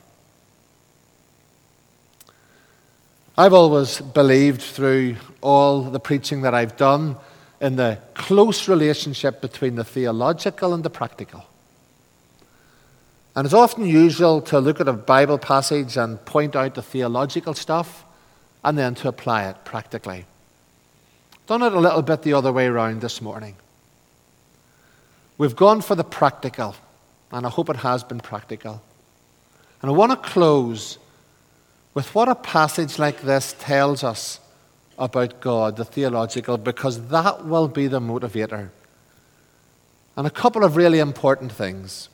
I've 3.38 3.54
always 3.54 4.00
believed 4.00 4.62
through 4.62 5.16
all 5.42 5.82
the 5.82 6.00
preaching 6.00 6.42
that 6.44 6.54
I've 6.54 6.78
done 6.78 7.18
in 7.60 7.78
the 7.78 7.98
close 8.14 8.68
relationship 8.68 9.42
between 9.42 9.76
the 9.76 9.84
theological 9.84 10.74
and 10.74 10.84
the 10.84 10.90
practical. 10.90 11.44
And 13.36 13.46
it's 13.46 13.54
often 13.54 13.86
usual 13.86 14.42
to 14.42 14.60
look 14.60 14.80
at 14.80 14.88
a 14.88 14.94
Bible 14.94 15.40
passage 15.40 15.98
and 15.98 16.24
point 16.26 16.56
out 16.56 16.76
the 16.76 16.84
theological 16.84 17.54
stuff 17.54 18.06
and 18.64 18.78
then 18.78 18.94
to 18.96 19.08
apply 19.08 19.50
it 19.50 19.66
practically. 19.66 20.26
Done 21.48 21.64
it 21.64 21.74
a 21.74 21.80
little 21.80 22.04
bit 22.04 22.22
the 22.22 22.34
other 22.34 22.54
way 22.54 22.68
around 22.68 23.02
this 23.02 23.22
morning. 23.22 23.56
We've 25.38 25.56
gone 25.56 25.82
for 25.82 25.96
the 25.96 26.04
practical, 26.04 26.76
and 27.32 27.46
I 27.46 27.50
hope 27.50 27.70
it 27.70 27.78
has 27.78 28.04
been 28.04 28.20
practical. 28.20 28.82
And 29.82 29.90
I 29.90 29.94
want 29.94 30.12
to 30.12 30.30
close 30.30 31.00
with 31.94 32.14
what 32.16 32.30
a 32.30 32.36
passage 32.36 33.00
like 33.00 33.22
this 33.22 33.56
tells 33.60 34.04
us 34.04 34.40
about 34.98 35.42
God, 35.42 35.76
the 35.76 35.86
theological, 35.86 36.58
because 36.58 37.08
that 37.08 37.46
will 37.46 37.68
be 37.68 37.88
the 37.88 38.00
motivator. 38.00 38.70
And 40.16 40.28
a 40.28 40.30
couple 40.30 40.64
of 40.64 40.76
really 40.76 41.00
important 41.00 41.52
things. 41.52 42.10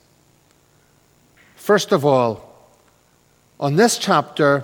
First 1.69 1.91
of 1.91 2.03
all, 2.03 2.49
on 3.59 3.75
this 3.75 3.99
chapter 3.99 4.63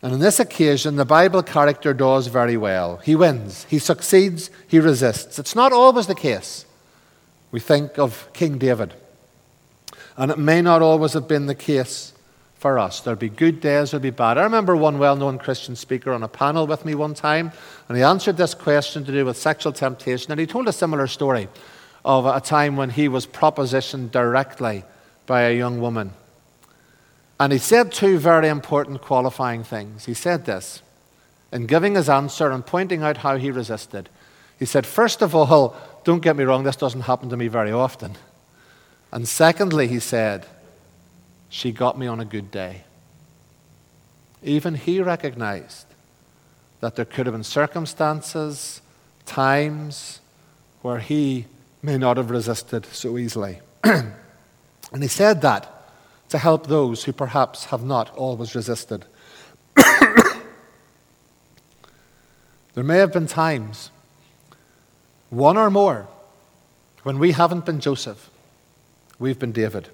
and 0.00 0.12
on 0.12 0.20
this 0.20 0.38
occasion, 0.38 0.94
the 0.94 1.04
Bible 1.04 1.42
character 1.42 1.92
does 1.92 2.28
very 2.28 2.56
well. 2.56 2.98
He 2.98 3.16
wins, 3.16 3.66
he 3.68 3.80
succeeds, 3.80 4.48
he 4.68 4.78
resists. 4.78 5.40
It's 5.40 5.56
not 5.56 5.72
always 5.72 6.06
the 6.06 6.14
case. 6.14 6.64
We 7.50 7.58
think 7.58 7.98
of 7.98 8.28
King 8.32 8.56
David, 8.56 8.94
and 10.16 10.30
it 10.30 10.38
may 10.38 10.62
not 10.62 10.80
always 10.80 11.14
have 11.14 11.26
been 11.26 11.46
the 11.46 11.56
case 11.56 12.12
for 12.54 12.78
us. 12.78 13.00
There'll 13.00 13.18
be 13.18 13.28
good 13.28 13.60
days, 13.60 13.90
there'll 13.90 14.00
be 14.00 14.10
bad. 14.10 14.38
I 14.38 14.44
remember 14.44 14.76
one 14.76 15.00
well 15.00 15.16
known 15.16 15.38
Christian 15.40 15.74
speaker 15.74 16.12
on 16.12 16.22
a 16.22 16.28
panel 16.28 16.68
with 16.68 16.84
me 16.84 16.94
one 16.94 17.14
time, 17.14 17.50
and 17.88 17.96
he 17.96 18.04
answered 18.04 18.36
this 18.36 18.54
question 18.54 19.04
to 19.06 19.10
do 19.10 19.24
with 19.24 19.36
sexual 19.36 19.72
temptation, 19.72 20.30
and 20.30 20.40
he 20.40 20.46
told 20.46 20.68
a 20.68 20.72
similar 20.72 21.08
story 21.08 21.48
of 22.04 22.26
a 22.26 22.40
time 22.40 22.76
when 22.76 22.90
he 22.90 23.08
was 23.08 23.26
propositioned 23.26 24.12
directly 24.12 24.84
by 25.26 25.42
a 25.42 25.56
young 25.56 25.80
woman. 25.80 26.12
And 27.38 27.52
he 27.52 27.58
said 27.58 27.92
two 27.92 28.18
very 28.18 28.48
important 28.48 29.02
qualifying 29.02 29.64
things. 29.64 30.06
He 30.06 30.14
said 30.14 30.46
this 30.46 30.82
in 31.52 31.66
giving 31.66 31.94
his 31.94 32.08
answer 32.08 32.50
and 32.50 32.64
pointing 32.64 33.02
out 33.02 33.18
how 33.18 33.36
he 33.36 33.50
resisted. 33.50 34.08
He 34.58 34.64
said, 34.64 34.86
First 34.86 35.22
of 35.22 35.34
all, 35.34 35.76
don't 36.04 36.22
get 36.22 36.36
me 36.36 36.44
wrong, 36.44 36.64
this 36.64 36.76
doesn't 36.76 37.02
happen 37.02 37.28
to 37.30 37.36
me 37.36 37.48
very 37.48 37.72
often. 37.72 38.16
And 39.12 39.28
secondly, 39.28 39.86
he 39.88 40.00
said, 40.00 40.46
she 41.48 41.72
got 41.72 41.98
me 41.98 42.06
on 42.06 42.20
a 42.20 42.24
good 42.24 42.50
day. 42.50 42.82
Even 44.42 44.74
he 44.74 45.00
recognized 45.00 45.86
that 46.80 46.96
there 46.96 47.04
could 47.04 47.26
have 47.26 47.34
been 47.34 47.44
circumstances, 47.44 48.80
times 49.24 50.20
where 50.82 50.98
he 50.98 51.46
may 51.82 51.96
not 51.96 52.16
have 52.16 52.30
resisted 52.30 52.86
so 52.86 53.16
easily. 53.16 53.60
and 54.92 55.02
he 55.02 55.08
said 55.08 55.42
that 55.42 55.72
to 56.28 56.38
help 56.38 56.66
those 56.66 57.04
who 57.04 57.12
perhaps 57.12 57.66
have 57.66 57.84
not 57.84 58.14
always 58.16 58.54
resisted. 58.54 59.04
there 59.74 60.04
may 62.74 62.98
have 62.98 63.12
been 63.12 63.26
times, 63.26 63.90
one 65.30 65.56
or 65.56 65.70
more, 65.70 66.08
when 67.02 67.18
we 67.18 67.32
haven't 67.32 67.64
been 67.64 67.80
Joseph, 67.80 68.30
we've 69.18 69.38
been 69.38 69.52
David. 69.52 69.88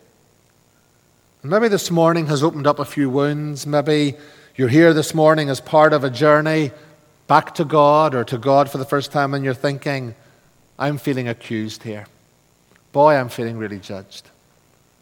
Maybe 1.42 1.68
this 1.68 1.90
morning 1.90 2.26
has 2.28 2.42
opened 2.42 2.66
up 2.66 2.78
a 2.78 2.84
few 2.84 3.10
wounds. 3.10 3.66
Maybe 3.66 4.14
you're 4.54 4.68
here 4.68 4.94
this 4.94 5.12
morning 5.12 5.50
as 5.50 5.60
part 5.60 5.92
of 5.92 6.04
a 6.04 6.10
journey 6.10 6.70
back 7.26 7.54
to 7.56 7.64
God 7.64 8.14
or 8.14 8.24
to 8.24 8.38
God 8.38 8.70
for 8.70 8.78
the 8.78 8.84
first 8.84 9.10
time 9.10 9.34
and 9.34 9.44
you're 9.44 9.54
thinking, 9.54 10.14
I'm 10.78 10.98
feeling 10.98 11.28
accused 11.28 11.82
here. 11.82 12.06
Boy, 12.92 13.16
I'm 13.16 13.28
feeling 13.28 13.58
really 13.58 13.78
judged. 13.78 14.28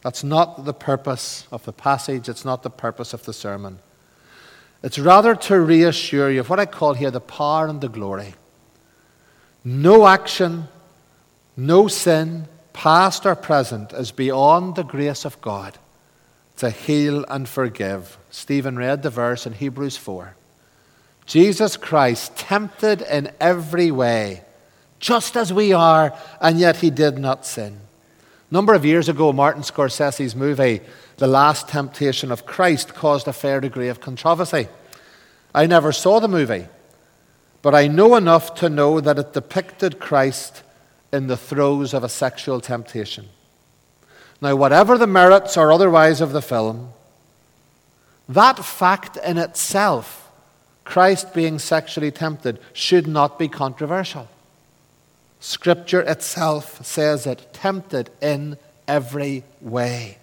That's 0.03 0.25
not 0.25 0.65
the 0.65 0.73
purpose 0.73 1.47
of 1.53 1.65
the 1.65 1.73
passage, 1.73 2.29
it's 2.29 2.45
not 2.45 2.63
the 2.63 2.71
purpose 2.71 3.13
of 3.13 3.25
the 3.25 3.33
sermon. 3.33 3.81
It's 4.83 4.99
rather 4.99 5.35
to 5.35 5.61
reassure 5.61 6.31
you 6.31 6.41
of 6.41 6.49
what 6.49 6.61
I 6.61 6.67
call 6.67 6.95
here 6.95 7.11
the 7.11 7.21
power 7.21 7.67
and 7.67 7.81
the 7.81 7.89
glory. 7.89 8.35
No 9.63 10.07
action, 10.07 10.69
no 11.57 11.87
sin, 11.87 12.47
past 12.73 13.27
or 13.27 13.35
present, 13.35 13.93
is 13.93 14.11
beyond 14.11 14.77
the 14.77 14.85
grace 14.85 15.27
of 15.27 15.41
God 15.43 15.77
to 16.57 16.71
heal 16.71 17.25
and 17.29 17.47
forgive. 17.47 18.17
Stephen 18.31 18.77
read 18.77 19.03
the 19.03 19.11
verse 19.11 19.47
in 19.47 19.53
Hebrews 19.53 19.99
4. 19.99 20.35
Jesus 21.27 21.77
Christ 21.77 22.37
tempted 22.37 23.03
in 23.03 23.33
every 23.39 23.91
way, 23.91 24.43
just 24.99 25.37
as 25.37 25.53
we 25.53 25.73
are, 25.73 26.17
and 26.41 26.59
yet 26.59 26.77
he 26.77 26.91
did 26.91 27.19
not 27.19 27.45
sin. 27.45 27.81
A 28.51 28.55
number 28.55 28.75
of 28.75 28.85
years 28.85 29.09
ago, 29.09 29.33
Martin 29.33 29.63
Scorsese's 29.63 30.35
movie, 30.35 30.81
The 31.19 31.29
Last 31.29 31.69
Temptation 31.69 32.33
of 32.33 32.47
Christ, 32.47 32.95
caused 32.95 33.29
a 33.29 33.33
fair 33.33 33.61
degree 33.61 33.89
of 33.89 34.01
controversy. 34.01 34.67
I 35.55 35.67
never 35.67 35.93
saw 35.93 36.19
the 36.19 36.27
movie, 36.27 36.67
but 37.63 37.77
I 37.77 37.87
know 37.87 38.17
enough 38.17 38.57
to 38.57 38.69
know 38.69 39.01
that 39.01 39.19
it 39.21 39.35
depicted 39.35 40.01
Christ 40.01 40.65
in 41.13 41.29
the 41.29 41.37
throes 41.37 41.95
of 41.95 42.03
a 42.03 42.09
sexual 42.09 42.61
temptation. 42.61 43.29
Now, 44.41 44.57
whatever 44.57 44.99
the 44.99 45.07
merits 45.07 45.57
or 45.57 45.71
otherwise 45.71 46.21
of 46.21 46.33
the 46.33 46.43
film, 46.43 46.93
that 48.29 48.65
fact 48.65 49.17
in 49.19 49.39
itself, 49.39 50.29
Christ 50.85 51.35
being 51.35 51.61
sexually 51.61 52.11
tempted, 52.11 52.59
should 52.73 53.07
not 53.07 53.39
be 53.39 53.47
controversial. 53.47 54.29
Scripture 55.41 56.03
itself 56.03 56.85
says 56.85 57.27
it 57.27 57.53
tempted 57.53 58.11
in 58.21 58.59
every 58.87 59.43
way, 59.61 60.19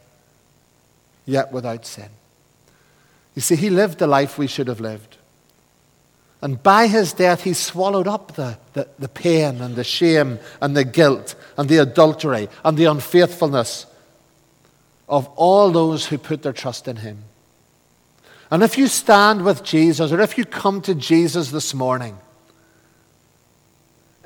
yet 1.25 1.51
without 1.51 1.85
sin. 1.85 2.09
You 3.33 3.41
see, 3.41 3.55
he 3.55 3.69
lived 3.69 3.97
the 3.97 4.07
life 4.07 4.37
we 4.37 4.47
should 4.47 4.67
have 4.67 4.79
lived. 4.79 5.17
And 6.41 6.61
by 6.61 6.85
his 6.85 7.13
death, 7.13 7.43
he 7.43 7.53
swallowed 7.53 8.07
up 8.07 8.35
the, 8.35 8.59
the, 8.73 8.87
the, 8.99 9.07
pain 9.07 9.59
and 9.59 9.75
the 9.75 9.83
shame 9.83 10.37
and 10.61 10.77
the 10.77 10.83
guilt 10.83 11.33
and 11.57 11.67
the 11.67 11.77
adultery 11.77 12.47
and 12.63 12.77
the 12.77 12.85
unfaithfulness 12.85 13.87
of 15.09 15.27
all 15.29 15.71
those 15.71 16.05
who 16.05 16.17
put 16.19 16.43
their 16.43 16.53
trust 16.53 16.87
in 16.87 16.97
him. 16.97 17.23
And 18.51 18.61
if 18.61 18.77
you 18.77 18.87
stand 18.87 19.43
with 19.43 19.63
Jesus, 19.63 20.11
or 20.11 20.21
if 20.21 20.37
you 20.37 20.45
come 20.45 20.81
to 20.81 20.93
Jesus 20.93 21.49
this 21.49 21.73
morning, 21.73 22.17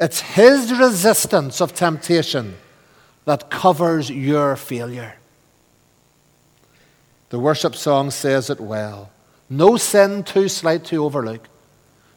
it's 0.01 0.19
his 0.19 0.73
resistance 0.73 1.61
of 1.61 1.75
temptation 1.75 2.55
that 3.25 3.51
covers 3.51 4.09
your 4.09 4.55
failure. 4.55 5.13
The 7.29 7.39
worship 7.39 7.75
song 7.75 8.09
says 8.09 8.49
it 8.49 8.59
well. 8.59 9.11
No 9.47 9.77
sin 9.77 10.23
too 10.23 10.49
slight 10.49 10.85
to 10.85 11.05
overlook, 11.05 11.47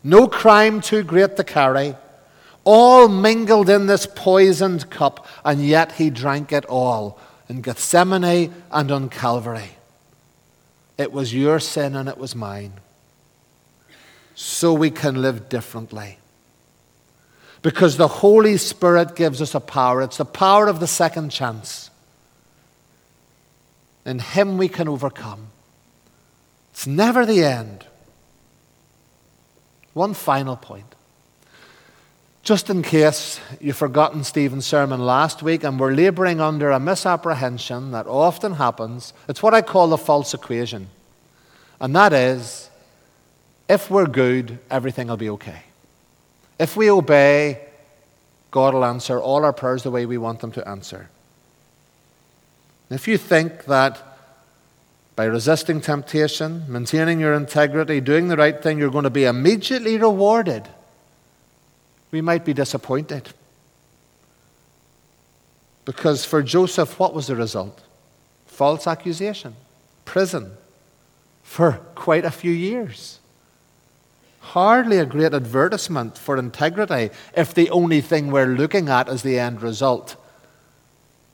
no 0.02 0.26
crime 0.26 0.80
too 0.80 1.02
great 1.02 1.36
to 1.36 1.44
carry, 1.44 1.94
all 2.64 3.06
mingled 3.06 3.68
in 3.68 3.86
this 3.86 4.06
poisoned 4.06 4.88
cup, 4.88 5.26
and 5.44 5.62
yet 5.62 5.92
he 5.92 6.08
drank 6.08 6.52
it 6.52 6.64
all 6.64 7.18
in 7.50 7.60
Gethsemane 7.60 8.54
and 8.72 8.90
on 8.90 9.10
Calvary. 9.10 9.76
It 10.96 11.12
was 11.12 11.34
your 11.34 11.60
sin 11.60 11.94
and 11.94 12.08
it 12.08 12.16
was 12.16 12.34
mine. 12.34 12.72
So 14.34 14.72
we 14.72 14.90
can 14.90 15.20
live 15.20 15.50
differently. 15.50 16.18
Because 17.64 17.96
the 17.96 18.08
Holy 18.08 18.58
Spirit 18.58 19.16
gives 19.16 19.40
us 19.40 19.54
a 19.54 19.60
power. 19.60 20.02
It's 20.02 20.18
the 20.18 20.26
power 20.26 20.68
of 20.68 20.80
the 20.80 20.86
second 20.86 21.30
chance. 21.30 21.90
In 24.04 24.18
Him 24.18 24.58
we 24.58 24.68
can 24.68 24.86
overcome. 24.86 25.46
It's 26.72 26.86
never 26.86 27.24
the 27.24 27.42
end. 27.42 27.86
One 29.94 30.12
final 30.12 30.56
point. 30.56 30.94
Just 32.42 32.68
in 32.68 32.82
case 32.82 33.40
you've 33.62 33.78
forgotten 33.78 34.24
Stephen's 34.24 34.66
sermon 34.66 35.00
last 35.00 35.42
week 35.42 35.64
and 35.64 35.80
we're 35.80 35.94
laboring 35.94 36.42
under 36.42 36.70
a 36.70 36.78
misapprehension 36.78 37.92
that 37.92 38.06
often 38.06 38.52
happens, 38.52 39.14
it's 39.26 39.42
what 39.42 39.54
I 39.54 39.62
call 39.62 39.88
the 39.88 39.96
false 39.96 40.34
equation. 40.34 40.88
And 41.80 41.96
that 41.96 42.12
is 42.12 42.68
if 43.70 43.90
we're 43.90 44.04
good, 44.04 44.58
everything 44.70 45.08
will 45.08 45.16
be 45.16 45.30
okay. 45.30 45.62
If 46.58 46.76
we 46.76 46.90
obey, 46.90 47.60
God 48.50 48.74
will 48.74 48.84
answer 48.84 49.20
all 49.20 49.44
our 49.44 49.52
prayers 49.52 49.82
the 49.82 49.90
way 49.90 50.06
we 50.06 50.18
want 50.18 50.40
them 50.40 50.52
to 50.52 50.68
answer. 50.68 51.10
If 52.90 53.08
you 53.08 53.18
think 53.18 53.64
that 53.64 54.00
by 55.16 55.24
resisting 55.24 55.80
temptation, 55.80 56.64
maintaining 56.68 57.20
your 57.20 57.34
integrity, 57.34 58.00
doing 58.00 58.28
the 58.28 58.36
right 58.36 58.60
thing, 58.62 58.78
you're 58.78 58.90
going 58.90 59.04
to 59.04 59.10
be 59.10 59.24
immediately 59.24 59.96
rewarded 59.96 60.68
we 62.14 62.20
might 62.20 62.44
be 62.44 62.54
disappointed. 62.54 63.30
Because 65.84 66.24
for 66.24 66.44
Joseph, 66.44 66.96
what 66.96 67.12
was 67.12 67.26
the 67.26 67.34
result? 67.34 67.82
False 68.46 68.86
accusation, 68.86 69.56
prison 70.04 70.52
for 71.42 71.72
quite 71.96 72.24
a 72.24 72.30
few 72.30 72.52
years. 72.52 73.18
Hardly 74.44 74.98
a 74.98 75.06
great 75.06 75.32
advertisement 75.32 76.18
for 76.18 76.36
integrity 76.36 77.10
if 77.34 77.54
the 77.54 77.70
only 77.70 78.02
thing 78.02 78.30
we're 78.30 78.46
looking 78.46 78.90
at 78.90 79.08
is 79.08 79.22
the 79.22 79.38
end 79.38 79.62
result. 79.62 80.16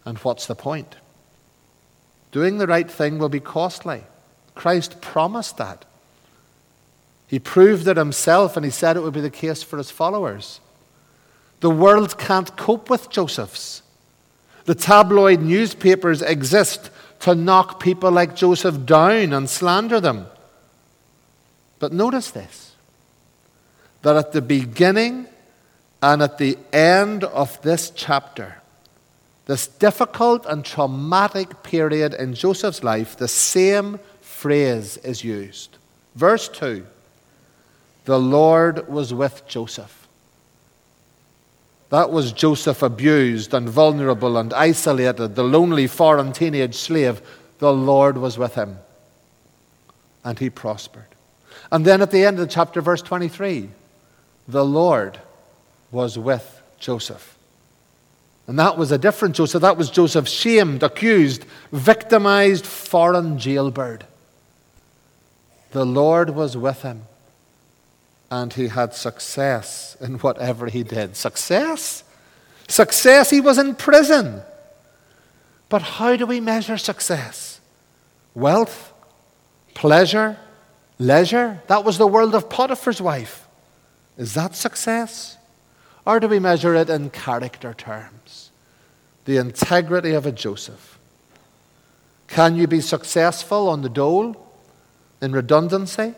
And 0.04 0.16
what's 0.18 0.46
the 0.46 0.54
point? 0.54 0.94
Doing 2.30 2.58
the 2.58 2.68
right 2.68 2.88
thing 2.88 3.18
will 3.18 3.28
be 3.28 3.40
costly. 3.40 4.04
Christ 4.54 5.00
promised 5.00 5.56
that. 5.56 5.84
He 7.26 7.40
proved 7.40 7.88
it 7.88 7.96
himself 7.96 8.56
and 8.56 8.64
he 8.64 8.70
said 8.70 8.96
it 8.96 9.02
would 9.02 9.12
be 9.12 9.20
the 9.20 9.28
case 9.28 9.62
for 9.62 9.76
his 9.76 9.90
followers. 9.90 10.60
The 11.58 11.70
world 11.70 12.16
can't 12.16 12.56
cope 12.56 12.88
with 12.88 13.10
Joseph's. 13.10 13.82
The 14.66 14.74
tabloid 14.76 15.40
newspapers 15.40 16.22
exist 16.22 16.90
to 17.20 17.34
knock 17.34 17.80
people 17.80 18.12
like 18.12 18.36
Joseph 18.36 18.86
down 18.86 19.32
and 19.32 19.50
slander 19.50 20.00
them. 20.00 20.26
But 21.80 21.92
notice 21.92 22.30
this 22.30 22.69
that 24.02 24.16
at 24.16 24.32
the 24.32 24.42
beginning 24.42 25.26
and 26.02 26.22
at 26.22 26.38
the 26.38 26.58
end 26.72 27.24
of 27.24 27.60
this 27.62 27.90
chapter, 27.90 28.56
this 29.46 29.66
difficult 29.66 30.46
and 30.46 30.64
traumatic 30.64 31.62
period 31.62 32.14
in 32.14 32.34
Joseph's 32.34 32.82
life, 32.82 33.16
the 33.16 33.28
same 33.28 33.98
phrase 34.20 34.96
is 34.98 35.24
used. 35.24 35.76
Verse 36.14 36.48
2 36.48 36.86
The 38.04 38.18
Lord 38.18 38.88
was 38.88 39.12
with 39.12 39.46
Joseph. 39.46 40.08
That 41.90 42.10
was 42.10 42.32
Joseph 42.32 42.82
abused 42.82 43.52
and 43.52 43.68
vulnerable 43.68 44.38
and 44.38 44.54
isolated, 44.54 45.34
the 45.34 45.42
lonely 45.42 45.88
foreign 45.88 46.32
teenage 46.32 46.76
slave. 46.76 47.20
The 47.58 47.72
Lord 47.72 48.16
was 48.16 48.38
with 48.38 48.54
him. 48.54 48.78
And 50.24 50.38
he 50.38 50.48
prospered. 50.48 51.08
And 51.72 51.84
then 51.84 52.00
at 52.00 52.12
the 52.12 52.24
end 52.24 52.38
of 52.38 52.46
the 52.46 52.54
chapter, 52.54 52.80
verse 52.80 53.02
23, 53.02 53.68
the 54.50 54.64
Lord 54.64 55.20
was 55.90 56.18
with 56.18 56.62
Joseph. 56.78 57.36
And 58.46 58.58
that 58.58 58.76
was 58.76 58.90
a 58.90 58.98
different 58.98 59.36
Joseph. 59.36 59.62
That 59.62 59.76
was 59.76 59.90
Joseph, 59.90 60.26
shamed, 60.26 60.82
accused, 60.82 61.44
victimized, 61.70 62.66
foreign 62.66 63.38
jailbird. 63.38 64.04
The 65.70 65.86
Lord 65.86 66.30
was 66.30 66.56
with 66.56 66.82
him 66.82 67.02
and 68.30 68.52
he 68.52 68.68
had 68.68 68.94
success 68.94 69.96
in 70.00 70.14
whatever 70.18 70.66
he 70.66 70.82
did. 70.82 71.16
Success? 71.16 72.04
Success, 72.68 73.30
he 73.30 73.40
was 73.40 73.58
in 73.58 73.74
prison. 73.74 74.42
But 75.68 75.82
how 75.82 76.16
do 76.16 76.26
we 76.26 76.40
measure 76.40 76.76
success? 76.76 77.60
Wealth? 78.34 78.92
Pleasure? 79.74 80.38
Leisure? 80.98 81.62
That 81.66 81.84
was 81.84 81.98
the 81.98 82.06
world 82.06 82.34
of 82.34 82.48
Potiphar's 82.48 83.00
wife. 83.00 83.46
Is 84.20 84.34
that 84.34 84.54
success? 84.54 85.38
Or 86.04 86.20
do 86.20 86.28
we 86.28 86.38
measure 86.38 86.74
it 86.74 86.90
in 86.90 87.08
character 87.08 87.72
terms? 87.72 88.50
The 89.24 89.38
integrity 89.38 90.12
of 90.12 90.26
a 90.26 90.30
Joseph. 90.30 90.98
Can 92.28 92.54
you 92.54 92.66
be 92.66 92.82
successful 92.82 93.66
on 93.70 93.80
the 93.80 93.88
dole, 93.88 94.36
in 95.22 95.32
redundancy, 95.32 96.14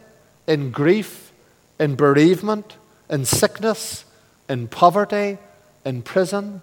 in 0.48 0.72
grief, 0.72 1.30
in 1.78 1.94
bereavement, 1.94 2.76
in 3.08 3.24
sickness, 3.24 4.04
in 4.48 4.66
poverty, 4.66 5.38
in 5.84 6.02
prison? 6.02 6.60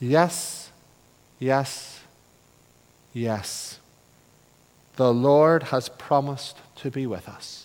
Yes, 0.00 0.70
yes, 1.38 2.00
yes. 3.14 3.80
The 4.96 5.14
Lord 5.14 5.62
has 5.64 5.88
promised 5.88 6.58
to 6.76 6.90
be 6.90 7.06
with 7.06 7.26
us. 7.26 7.63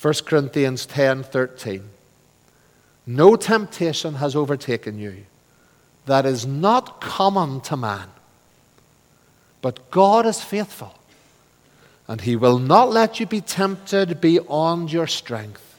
1 0.00 0.14
Corinthians 0.24 0.86
10 0.86 1.24
13. 1.24 1.82
No 3.06 3.36
temptation 3.36 4.14
has 4.14 4.34
overtaken 4.34 4.98
you 4.98 5.26
that 6.06 6.24
is 6.24 6.46
not 6.46 7.00
common 7.00 7.60
to 7.62 7.76
man. 7.76 8.08
But 9.62 9.90
God 9.90 10.26
is 10.26 10.42
faithful 10.42 10.94
and 12.08 12.22
he 12.22 12.34
will 12.34 12.58
not 12.58 12.90
let 12.90 13.20
you 13.20 13.26
be 13.26 13.40
tempted 13.40 14.20
beyond 14.20 14.90
your 14.90 15.06
strength. 15.06 15.78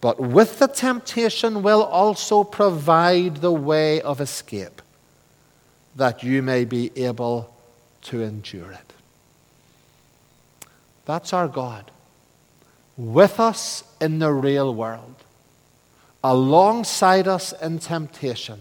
But 0.00 0.18
with 0.18 0.58
the 0.58 0.66
temptation 0.66 1.62
will 1.62 1.82
also 1.82 2.42
provide 2.42 3.36
the 3.36 3.52
way 3.52 4.00
of 4.00 4.20
escape, 4.20 4.80
that 5.94 6.22
you 6.22 6.42
may 6.42 6.64
be 6.64 6.90
able 6.96 7.54
to 8.02 8.22
endure 8.22 8.72
it. 8.72 8.92
That's 11.04 11.32
our 11.32 11.48
God. 11.48 11.90
With 13.00 13.40
us 13.40 13.82
in 13.98 14.18
the 14.18 14.30
real 14.30 14.74
world, 14.74 15.14
alongside 16.22 17.26
us 17.26 17.52
in 17.52 17.78
temptation. 17.78 18.60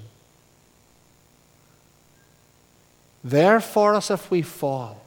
There 3.21 3.59
for 3.59 3.95
us 3.95 4.09
if 4.09 4.31
we 4.31 4.41
fall 4.41 5.01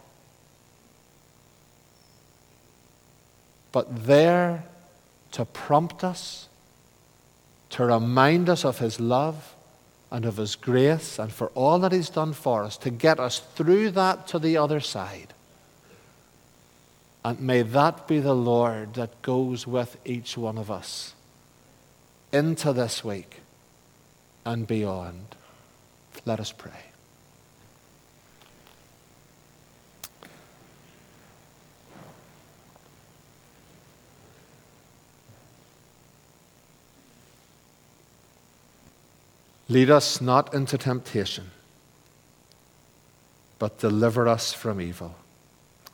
but 3.72 4.04
there 4.04 4.64
to 5.30 5.46
prompt 5.46 6.04
us, 6.04 6.48
to 7.70 7.86
remind 7.86 8.50
us 8.50 8.66
of 8.66 8.80
His 8.80 9.00
love 9.00 9.54
and 10.10 10.26
of 10.26 10.36
His 10.36 10.54
grace 10.56 11.18
and 11.18 11.32
for 11.32 11.48
all 11.54 11.78
that 11.78 11.92
He's 11.92 12.10
done 12.10 12.34
for 12.34 12.64
us, 12.64 12.76
to 12.76 12.90
get 12.90 13.18
us 13.18 13.40
through 13.54 13.92
that 13.92 14.28
to 14.28 14.38
the 14.38 14.58
other 14.58 14.78
side. 14.78 15.32
And 17.24 17.40
may 17.40 17.62
that 17.62 18.08
be 18.08 18.18
the 18.18 18.34
Lord 18.34 18.94
that 18.94 19.22
goes 19.22 19.66
with 19.66 19.96
each 20.04 20.36
one 20.36 20.58
of 20.58 20.70
us 20.70 21.14
into 22.32 22.72
this 22.72 23.04
week 23.04 23.40
and 24.44 24.66
beyond. 24.66 25.36
Let 26.24 26.40
us 26.40 26.52
pray. 26.52 26.72
Lead 39.68 39.90
us 39.90 40.20
not 40.20 40.52
into 40.52 40.76
temptation, 40.76 41.50
but 43.58 43.78
deliver 43.78 44.28
us 44.28 44.52
from 44.52 44.80
evil. 44.80 45.14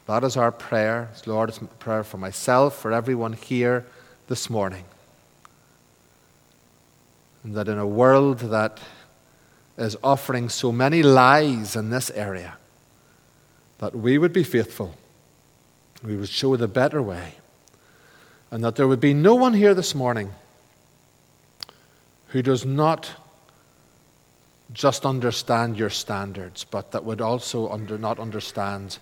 That 0.08 0.24
is 0.24 0.38
our 0.38 0.50
prayer. 0.50 1.10
Lord, 1.26 1.50
it's 1.50 1.58
a 1.58 1.66
prayer 1.66 2.02
for 2.02 2.16
myself, 2.16 2.78
for 2.78 2.94
everyone 2.94 3.34
here 3.34 3.84
this 4.26 4.48
morning. 4.48 4.84
And 7.44 7.54
that 7.54 7.68
in 7.68 7.76
a 7.76 7.86
world 7.86 8.38
that 8.38 8.80
is 9.76 9.98
offering 10.02 10.48
so 10.48 10.72
many 10.72 11.02
lies 11.02 11.76
in 11.76 11.90
this 11.90 12.10
area, 12.12 12.56
that 13.80 13.94
we 13.94 14.16
would 14.16 14.32
be 14.32 14.44
faithful. 14.44 14.94
We 16.02 16.16
would 16.16 16.30
show 16.30 16.56
the 16.56 16.68
better 16.68 17.02
way. 17.02 17.34
And 18.50 18.64
that 18.64 18.76
there 18.76 18.88
would 18.88 19.00
be 19.00 19.12
no 19.12 19.34
one 19.34 19.52
here 19.52 19.74
this 19.74 19.94
morning 19.94 20.32
who 22.28 22.40
does 22.40 22.64
not 22.64 23.10
just 24.72 25.04
understand 25.04 25.76
your 25.76 25.90
standards, 25.90 26.64
but 26.64 26.92
that 26.92 27.04
would 27.04 27.20
also 27.20 27.68
under, 27.68 27.98
not 27.98 28.18
understand 28.18 28.96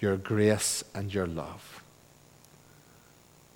your 0.00 0.16
grace 0.16 0.82
and 0.94 1.12
your 1.12 1.26
love. 1.26 1.82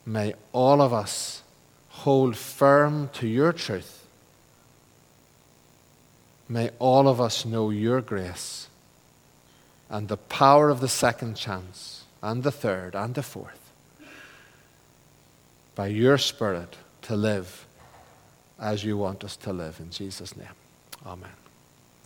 May 0.07 0.35
all 0.53 0.83
of 0.83 0.93
us 0.93 1.43
hold 1.89 2.37
firm 2.37 3.09
to 3.15 3.27
your 3.27 3.53
truth. 3.53 4.05
May 6.49 6.71
all 6.79 7.09
of 7.09 7.21
us 7.21 7.45
know 7.45 7.71
your 7.71 8.01
grace 8.01 8.69
and 9.89 10.09
the 10.09 10.17
power 10.17 10.71
of 10.71 10.81
the 10.81 10.89
second 10.89 11.37
chance, 11.37 12.05
and 12.23 12.43
the 12.43 12.51
third, 12.51 12.95
and 12.95 13.15
the 13.15 13.23
fourth. 13.23 13.71
By 15.75 15.89
your 15.89 16.19
Spirit 16.19 16.77
to 17.03 17.17
live 17.17 17.67
as 18.59 18.83
you 18.83 18.97
want 18.97 19.25
us 19.25 19.37
to 19.37 19.53
live. 19.53 19.79
In 19.79 19.91
Jesus' 19.91 20.37
name. 20.37 20.49
Amen. 21.07 21.44